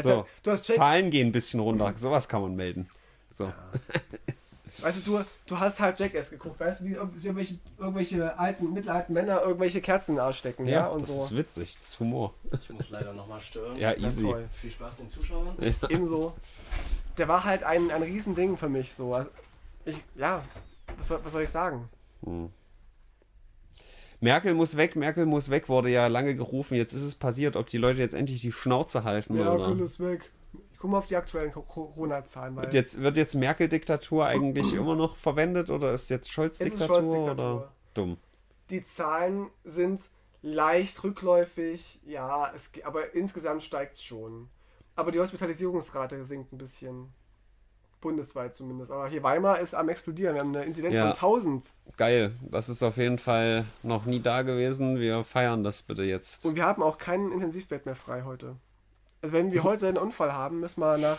[0.04, 1.94] So, der- du hast Jack, Zahlen gehen ein bisschen runter.
[1.98, 2.90] Sowas kann man melden.
[3.30, 3.52] So.
[4.80, 9.14] Weißt du, du, du hast halt Jackass geguckt, weißt du, wie irgendwelche, irgendwelche alten, mittelalten
[9.14, 11.24] Männer irgendwelche Kerzen in den Arsch stecken, ja, und das so.
[11.24, 12.34] ist witzig, das ist Humor.
[12.62, 13.78] Ich muss leider nochmal stören.
[13.78, 14.24] Ja, Ja, easy.
[14.26, 14.50] toll.
[14.60, 15.56] Viel Spaß den Zuschauern.
[15.90, 16.36] Ebenso.
[17.18, 19.26] Der war halt ein, ein Riesending für mich, so.
[19.86, 20.42] Ich, ja,
[20.98, 21.88] was soll, was soll ich sagen?
[24.26, 26.76] Merkel muss weg, Merkel muss weg, wurde ja lange gerufen.
[26.76, 29.70] Jetzt ist es passiert, ob die Leute jetzt endlich die Schnauze halten Ja, oder.
[29.70, 30.32] cool ist weg.
[30.74, 34.96] Ich guck mal auf die aktuellen Co- Corona-Zahlen, Wird jetzt, wird jetzt Merkel-Diktatur eigentlich immer
[34.96, 37.32] noch verwendet oder ist jetzt Scholz-Diktatur Scholz-Diktatur.
[37.56, 38.18] oder dumm?
[38.72, 40.02] die Zahlen sind
[40.42, 44.50] leicht rückläufig, ja, es, aber insgesamt steigt es schon.
[44.96, 47.10] Aber die Hospitalisierungsrate sinkt ein bisschen.
[48.06, 48.92] Bundesweit zumindest.
[48.92, 50.36] Aber hier Weimar ist am explodieren.
[50.36, 51.06] Wir haben eine Inzidenz Ja.
[51.06, 51.66] von 1000.
[51.98, 55.00] Geil, das ist auf jeden Fall noch nie da gewesen.
[55.00, 56.46] Wir feiern das bitte jetzt.
[56.46, 58.58] Und wir haben auch kein Intensivbett mehr frei heute.
[59.24, 61.18] Also wenn wir heute einen Unfall haben, müssen wir nach,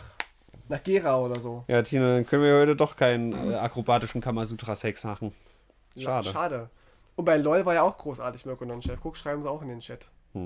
[0.69, 1.65] nach Gera oder so.
[1.67, 5.35] Ja, Tino, dann können wir heute doch keinen äh, akrobatischen Kamasutra-Sex machen.
[5.97, 6.29] Ja, Schade.
[6.29, 6.71] schade.
[7.17, 9.01] Und bei LOL war ja auch großartig, Mirko Non-Chef.
[9.03, 10.09] Guck, schreiben sie auch in den Chat.
[10.35, 10.43] Ja,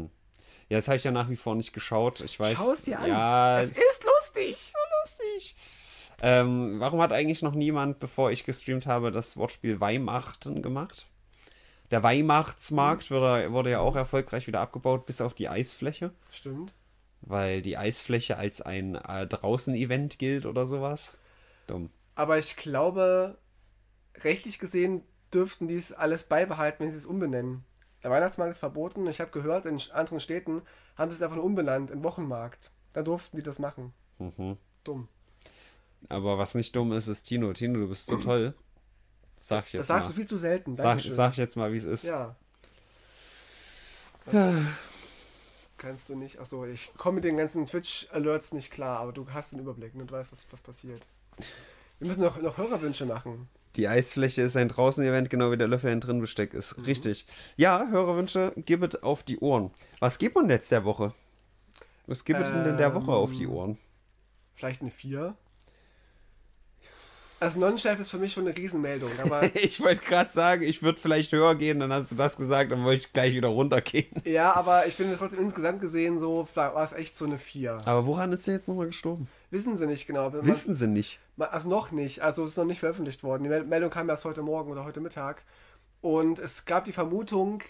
[0.69, 2.21] jetzt habe ich ja nach wie vor nicht geschaut.
[2.21, 2.55] Ich weiß.
[2.57, 3.09] Schau es dir an.
[3.09, 4.73] Ja, es ist lustig.
[4.73, 5.57] so lustig.
[6.23, 11.07] Ähm, warum hat eigentlich noch niemand, bevor ich gestreamt habe, das Wortspiel Weimachten gemacht?
[11.91, 16.73] Der Weihnachtsmarkt wurde, wurde ja auch erfolgreich wieder abgebaut, bis auf die Eisfläche, Stimmt.
[17.23, 21.17] weil die Eisfläche als ein äh, Draußen-Event gilt oder sowas.
[21.67, 21.91] Dumm.
[22.15, 23.39] Aber ich glaube,
[24.23, 25.03] rechtlich gesehen
[25.33, 27.65] dürften die es alles beibehalten, wenn sie es umbenennen.
[28.03, 29.07] Der Weihnachtsmarkt ist verboten.
[29.07, 30.63] Ich habe gehört, in anderen Städten
[30.97, 32.71] haben sie es einfach nur umbenannt, in Wochenmarkt.
[32.93, 33.93] Da durften die das machen.
[34.19, 34.57] Mhm.
[34.85, 35.09] Dumm.
[36.09, 37.53] Aber was nicht dumm ist, ist Tino.
[37.53, 38.55] Tino, du bist so toll.
[39.37, 40.09] Sag ich jetzt Das sagst mal.
[40.11, 40.77] du viel zu selten.
[40.77, 41.15] Sag, Dankeschön.
[41.15, 42.05] sag ich jetzt mal, wie es ist.
[42.05, 42.37] Ja.
[44.27, 44.55] Das
[45.79, 46.39] kannst du nicht.
[46.39, 50.07] Achso, ich komme mit den ganzen Twitch-Alerts nicht klar, aber du hast den Überblick und
[50.11, 51.01] du weißt, was, was passiert.
[51.99, 53.49] Wir müssen noch, noch Hörerwünsche machen.
[53.77, 56.77] Die Eisfläche ist ein Draußen-Event, genau wie der Löffel ein Drinbesteck ist.
[56.77, 56.85] Mhm.
[56.85, 57.25] Richtig.
[57.57, 59.71] Ja, Hörerwünsche, gibet auf die Ohren.
[60.01, 61.15] Was gibt man jetzt der Woche?
[62.07, 63.79] Was gibt man denn der Woche auf die Ähm, Ohren?
[64.57, 65.37] Vielleicht eine 4.
[67.41, 71.01] Also Non-Chef ist für mich schon eine Riesenmeldung, aber Ich wollte gerade sagen, ich würde
[71.01, 74.09] vielleicht höher gehen, dann hast du das gesagt, dann wollte ich gleich wieder runtergehen.
[74.25, 77.81] ja, aber ich finde trotzdem insgesamt gesehen so, war es echt so eine 4.
[77.87, 79.27] Aber woran ist der jetzt nochmal gestorben?
[79.51, 80.33] Wissen sie nicht genau.
[80.33, 81.19] Wissen sie nicht.
[81.39, 83.43] Also noch nicht, also es ist noch nicht veröffentlicht worden.
[83.45, 85.43] Die Mel- Meldung kam erst heute Morgen oder heute Mittag.
[86.03, 87.63] Und es gab die Vermutung,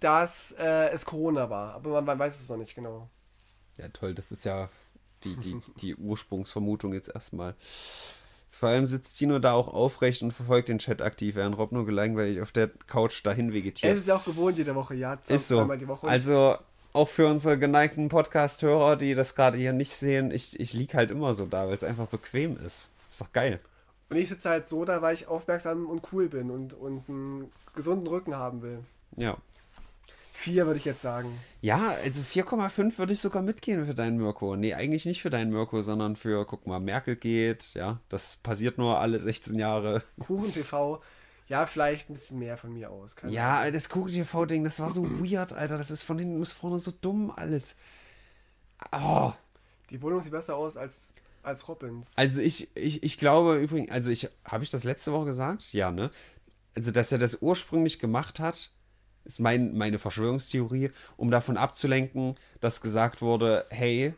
[0.00, 3.08] dass äh, es Corona war, aber man, man weiß es noch nicht genau.
[3.78, 4.68] Ja, toll, das ist ja
[5.22, 7.54] die, die, die Ursprungsvermutung jetzt erstmal.
[8.54, 11.84] Vor allem sitzt Tino da auch aufrecht und verfolgt den Chat aktiv, während Rob nur
[11.86, 13.94] gelangweilig auf der Couch dahin Er vegetiert.
[13.94, 15.20] ist es ja auch gewohnt jede Woche, ja.
[15.22, 15.68] zwei- Ist so.
[16.02, 16.56] Also
[16.92, 21.10] auch für unsere geneigten Podcast-Hörer, die das gerade hier nicht sehen, ich, ich lieg halt
[21.10, 22.88] immer so da, weil es einfach bequem ist.
[23.06, 23.60] ist doch geil.
[24.10, 27.50] Und ich sitze halt so da, weil ich aufmerksam und cool bin und, und einen
[27.74, 28.78] gesunden Rücken haben will.
[29.16, 29.36] Ja.
[30.36, 31.30] Vier würde ich jetzt sagen.
[31.60, 34.56] Ja, also 4,5 würde ich sogar mitgehen für deinen Mirko.
[34.56, 38.76] Nee, eigentlich nicht für deinen Mirko, sondern für, guck mal, Merkel geht, ja, das passiert
[38.76, 40.02] nur alle 16 Jahre.
[40.18, 41.00] Kuchen TV,
[41.46, 43.14] ja, vielleicht ein bisschen mehr von mir aus.
[43.14, 43.74] Keine Ja, Ahnung.
[43.74, 45.78] das Kuchen-TV-Ding, das war so weird, Alter.
[45.78, 47.76] Das ist von hinten bis vorne so dumm alles.
[48.90, 49.32] Oh.
[49.90, 51.12] Die Wohnung sieht besser aus als,
[51.44, 52.12] als Robins.
[52.16, 55.72] Also ich, ich, ich glaube übrigens, also ich, habe ich das letzte Woche gesagt?
[55.72, 56.10] Ja, ne?
[56.74, 58.72] Also, dass er das ursprünglich gemacht hat,
[59.24, 64.14] ist mein, meine Verschwörungstheorie, um davon abzulenken, dass gesagt wurde, hey,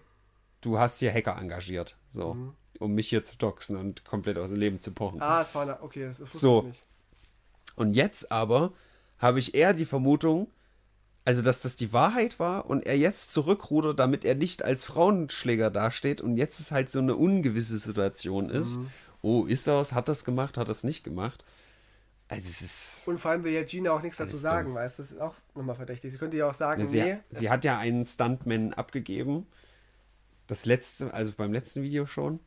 [0.60, 2.36] du hast hier Hacker engagiert, so,
[2.78, 5.22] um mich hier zu doxen und komplett aus dem Leben zu pochen.
[5.22, 6.62] ah, es war eine, okay, das, wusste So.
[6.62, 6.82] nicht.
[7.76, 8.72] Und jetzt aber
[9.18, 10.48] habe ich eher die Vermutung,
[11.24, 15.70] also dass das die Wahrheit war und er jetzt zurückrudert, damit er nicht als Frauenschläger
[15.70, 18.78] dasteht und jetzt ist halt so eine ungewisse Situation ist.
[19.22, 19.92] Oh, ist das?
[19.92, 20.56] Hat das gemacht?
[20.56, 21.44] Hat das nicht gemacht?
[22.28, 23.08] Also es ist.
[23.08, 24.74] Und vor allem will ja Gina auch nichts dazu sagen, dumm.
[24.76, 26.10] weißt du, das ist auch nochmal verdächtig.
[26.12, 29.46] Sie könnte ja auch sagen, sie, nee, sie es- hat ja einen Stuntman abgegeben.
[30.48, 32.40] Das letzte, also beim letzten Video schon.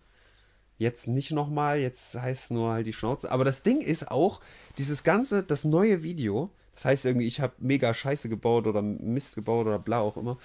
[0.77, 3.31] Jetzt nicht nochmal, jetzt heißt nur halt die Schnauze.
[3.31, 4.39] Aber das Ding ist auch,
[4.77, 9.35] dieses ganze, das neue Video, das heißt irgendwie, ich habe mega Scheiße gebaut oder Mist
[9.35, 10.37] gebaut oder bla auch immer,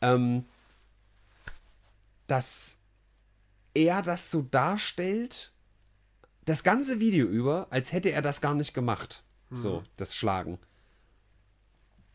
[0.00, 0.44] ähm,
[2.26, 2.78] dass
[3.74, 5.52] er das so darstellt,
[6.46, 9.22] das ganze Video über, als hätte er das gar nicht gemacht.
[9.50, 10.58] So, das Schlagen.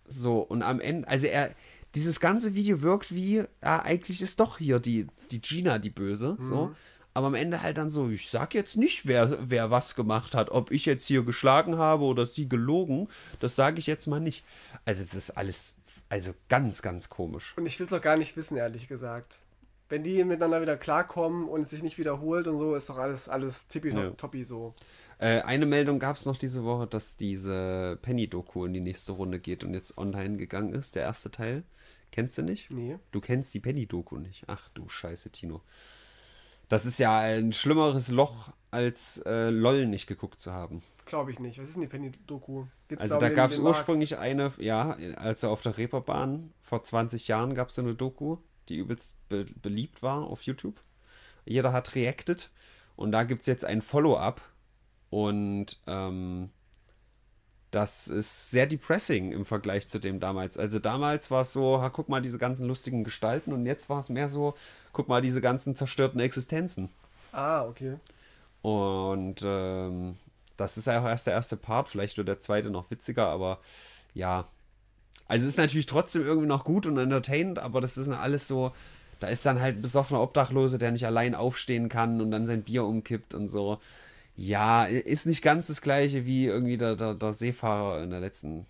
[0.07, 1.55] So, und am Ende, also er,
[1.95, 6.35] dieses ganze Video wirkt wie, ja, eigentlich ist doch hier die, die Gina die Böse,
[6.39, 6.75] so.
[7.13, 10.49] Aber am Ende halt dann so, ich sag jetzt nicht, wer, wer was gemacht hat,
[10.49, 13.09] ob ich jetzt hier geschlagen habe oder sie gelogen,
[13.39, 14.45] das sage ich jetzt mal nicht.
[14.85, 15.77] Also es ist alles,
[16.07, 17.53] also ganz, ganz komisch.
[17.57, 19.39] Und ich will es auch gar nicht wissen, ehrlich gesagt.
[19.91, 23.27] Wenn die miteinander wieder klarkommen und es sich nicht wiederholt und so, ist doch alles,
[23.27, 24.45] alles tippitoppi Ja.
[24.45, 24.73] so.
[25.19, 29.39] Äh, eine Meldung gab es noch diese Woche, dass diese Penny-Doku in die nächste Runde
[29.39, 31.63] geht und jetzt online gegangen ist, der erste Teil.
[32.11, 32.71] Kennst du nicht?
[32.71, 32.97] Nee.
[33.11, 34.45] Du kennst die Penny-Doku nicht.
[34.47, 35.61] Ach du Scheiße, Tino.
[36.69, 40.83] Das ist ja ein schlimmeres Loch, als äh, LOL nicht geguckt zu haben.
[41.05, 41.59] Glaube ich nicht.
[41.59, 42.65] Was ist denn die Penny-Doku?
[42.97, 43.79] Also da gab es den Markt?
[43.79, 48.37] ursprünglich eine, ja, also auf der Reeperbahn vor 20 Jahren gab es so eine Doku,
[48.71, 50.79] die übelst be beliebt war auf YouTube.
[51.45, 52.49] Jeder hat reacted
[52.95, 54.41] und da gibt es jetzt ein Follow-up
[55.09, 56.49] und ähm,
[57.71, 60.57] das ist sehr depressing im Vergleich zu dem damals.
[60.57, 63.99] Also damals war es so, ha, guck mal diese ganzen lustigen Gestalten und jetzt war
[63.99, 64.55] es mehr so,
[64.91, 66.89] guck mal diese ganzen zerstörten Existenzen.
[67.31, 67.95] Ah, okay.
[68.61, 70.17] Und ähm,
[70.57, 71.89] das ist ja auch erst der erste Part.
[71.89, 73.59] Vielleicht wird der zweite noch witziger, aber
[74.13, 74.47] ja.
[75.31, 78.73] Also ist natürlich trotzdem irgendwie noch gut und entertainend, aber das ist alles so.
[79.21, 82.63] Da ist dann halt ein besoffener Obdachlose, der nicht allein aufstehen kann und dann sein
[82.63, 83.79] Bier umkippt und so.
[84.35, 88.65] Ja, ist nicht ganz das gleiche wie irgendwie der, der, der Seefahrer in der letzten.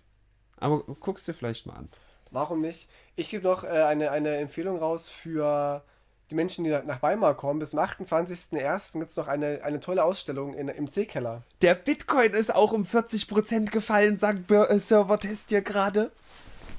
[0.58, 1.88] Aber guckst dir vielleicht mal an.
[2.30, 2.88] Warum nicht?
[3.16, 5.82] Ich gebe noch äh, eine, eine Empfehlung raus für
[6.30, 7.58] die Menschen, die nach- Weimar kommen.
[7.58, 9.00] Bis zum 28.01.
[9.00, 11.42] gibt es noch eine, eine tolle Ausstellung in, im C-Keller.
[11.60, 16.12] Der Bitcoin ist auch um 40% gefallen, sagt äh, Servertest hier gerade.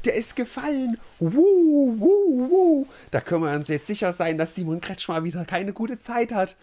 [0.06, 0.99] Der ist gefallen.
[1.20, 2.88] Wuh, wuh, wuh.
[3.12, 6.58] Da können wir uns jetzt sicher sein, dass Simon Kretschmer wieder keine gute Zeit hat.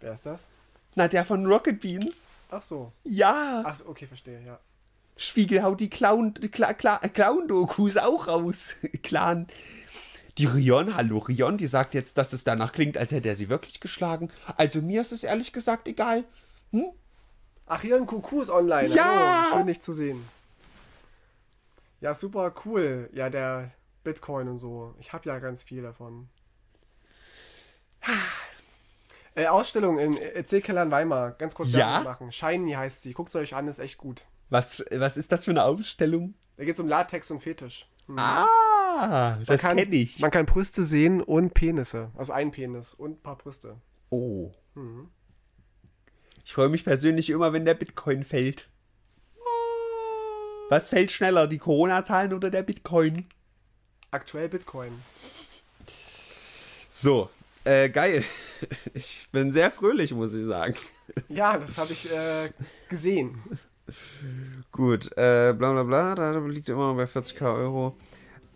[0.00, 0.48] Wer ist das?
[0.96, 2.28] Na, der von Rocket Beans.
[2.50, 2.92] Ach so.
[3.04, 3.62] Ja.
[3.64, 4.58] Ach, okay, verstehe, ja.
[5.16, 8.74] Spiegel haut die Clown, Cla, Cla, Clown-Dokus auch raus.
[9.02, 9.46] Clan.
[10.38, 13.50] Die Rion, hallo Rion, die sagt jetzt, dass es danach klingt, als hätte er sie
[13.50, 14.30] wirklich geschlagen.
[14.56, 16.24] Also mir ist es ehrlich gesagt egal.
[17.66, 18.88] Ach, hier ein Kuckuck ist online.
[18.94, 19.44] Ja!
[19.50, 20.26] Hallo, schön dich zu sehen.
[22.00, 23.08] Ja, super cool.
[23.12, 23.70] Ja, der
[24.04, 24.94] Bitcoin und so.
[24.98, 26.28] Ich habe ja ganz viel davon.
[29.36, 31.30] Äh, Ausstellung im C-Keller in Weimar.
[31.32, 32.00] Ganz kurz Ja?
[32.00, 32.32] Machen.
[32.32, 33.12] Shiny heißt sie.
[33.12, 34.24] Guckt sie euch an, ist echt gut.
[34.48, 36.34] Was, was ist das für eine Ausstellung?
[36.56, 37.88] Da geht es um Latex und Fetisch.
[38.06, 38.18] Hm.
[38.18, 40.18] Ah, das kann- kenne ich.
[40.18, 42.10] Man kann Brüste sehen und Penisse.
[42.16, 43.76] Also ein Penis und ein paar Brüste.
[44.10, 44.50] Oh.
[44.74, 45.08] Mhm.
[46.44, 48.68] Ich freue mich persönlich immer, wenn der Bitcoin fällt.
[50.70, 53.26] Was fällt schneller, die Corona-Zahlen oder der Bitcoin?
[54.12, 54.92] Aktuell Bitcoin.
[56.88, 57.28] So,
[57.64, 58.24] äh, geil.
[58.92, 60.74] Ich bin sehr fröhlich, muss ich sagen.
[61.30, 62.50] Ja, das habe ich äh,
[62.90, 63.42] gesehen.
[64.70, 67.96] Gut, äh, bla bla bla, da liegt immer noch bei 40k Euro.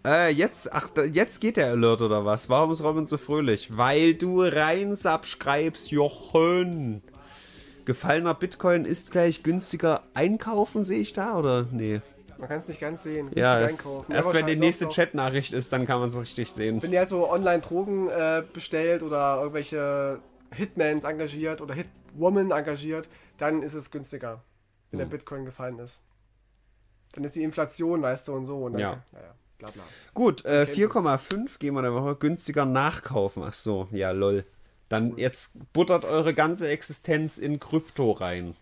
[0.04, 2.50] Äh, jetzt, ach, jetzt geht der Alert oder was?
[2.50, 3.74] Warum ist Robin so fröhlich?
[3.76, 7.02] Weil du rein subscribest, Jochen.
[7.85, 11.66] Gefallener Bitcoin ist gleich günstiger einkaufen, sehe ich da, oder?
[11.70, 12.01] Nee.
[12.39, 13.30] Man kann es nicht ganz sehen.
[13.35, 14.12] Ja, Günstig es, einkaufen.
[14.12, 14.89] erst Ja, wenn die nächste.
[14.89, 16.82] Chatnachricht ist, dann kann man es richtig sehen.
[16.82, 20.18] Wenn ihr halt so online Drogen äh, bestellt oder irgendwelche
[20.51, 23.09] Hitmans engagiert oder Hitwoman engagiert,
[23.39, 24.43] dann ist es günstiger,
[24.91, 25.11] wenn Hm.
[25.11, 26.03] der Bitcoin gefallen ist.
[27.12, 28.64] Dann ist die Inflation, weißt du, und so.
[28.64, 29.03] Und dann, Ja.
[29.12, 29.82] Naja, bla bla.
[30.12, 30.74] Gut, äh, kennt es.
[30.74, 33.45] 4,5 gehen wir der Woche günstiger nachkaufen.
[33.47, 34.45] Ach so, ja, lol.
[34.89, 38.57] Dann jetzt buttert eure ganze Existenz in Krypto rein.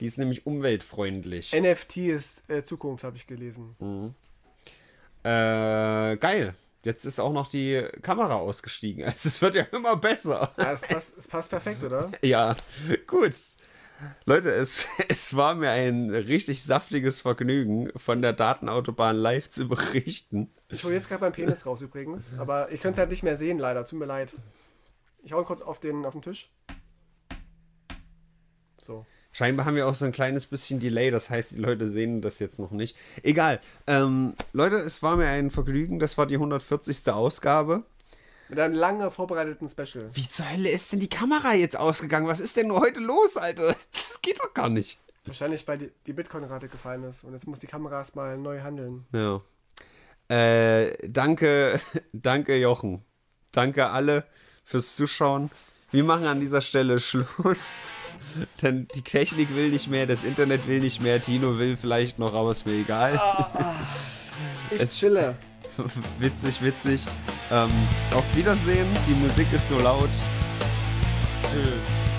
[0.00, 1.52] Die ist nämlich umweltfreundlich.
[1.52, 3.76] NFT ist äh, Zukunft, habe ich gelesen.
[5.22, 6.54] Äh, geil.
[6.82, 9.04] Jetzt ist auch noch die Kamera ausgestiegen.
[9.10, 10.52] Also, es wird ja immer besser.
[10.56, 12.10] Ja, es, passt, es passt perfekt, oder?
[12.22, 12.56] Ja,
[13.06, 13.34] gut.
[14.24, 20.50] Leute, es, es war mir ein richtig saftiges Vergnügen, von der Datenautobahn live zu berichten.
[20.70, 23.36] Ich hole jetzt gerade meinen Penis raus übrigens, aber ich könnte es halt nicht mehr
[23.36, 23.84] sehen, leider.
[23.84, 24.34] Tut mir leid.
[25.22, 26.50] Ich hau kurz auf den, auf den Tisch.
[28.78, 29.04] So.
[29.32, 32.40] Scheinbar haben wir auch so ein kleines bisschen Delay, das heißt, die Leute sehen das
[32.40, 32.96] jetzt noch nicht.
[33.22, 33.60] Egal.
[33.86, 36.00] Ähm, Leute, es war mir ein Vergnügen.
[36.00, 37.12] Das war die 140.
[37.12, 37.84] Ausgabe.
[38.48, 40.10] Mit einem lange vorbereiteten Special.
[40.12, 42.26] Wie zur Hölle ist denn die Kamera jetzt ausgegangen?
[42.26, 43.76] Was ist denn nur heute los, Alter?
[43.92, 44.98] Das geht doch gar nicht.
[45.24, 49.06] Wahrscheinlich, weil die, die Bitcoin-Rate gefallen ist und jetzt muss die Kamera erstmal neu handeln.
[49.12, 49.40] Ja.
[50.28, 51.80] Äh, danke,
[52.12, 53.04] danke Jochen.
[53.52, 54.24] Danke alle
[54.70, 55.50] fürs Zuschauen.
[55.90, 57.80] Wir machen an dieser Stelle Schluss.
[58.62, 62.32] Denn die Technik will nicht mehr, das Internet will nicht mehr, Tino will vielleicht noch,
[62.34, 63.20] aber ist mir egal.
[64.72, 65.36] Ich Es- chille.
[66.20, 67.04] witzig, witzig.
[67.50, 67.68] Ähm,
[68.14, 68.86] auf Wiedersehen.
[69.08, 70.08] Die Musik ist so laut.
[71.50, 72.09] Tschüss.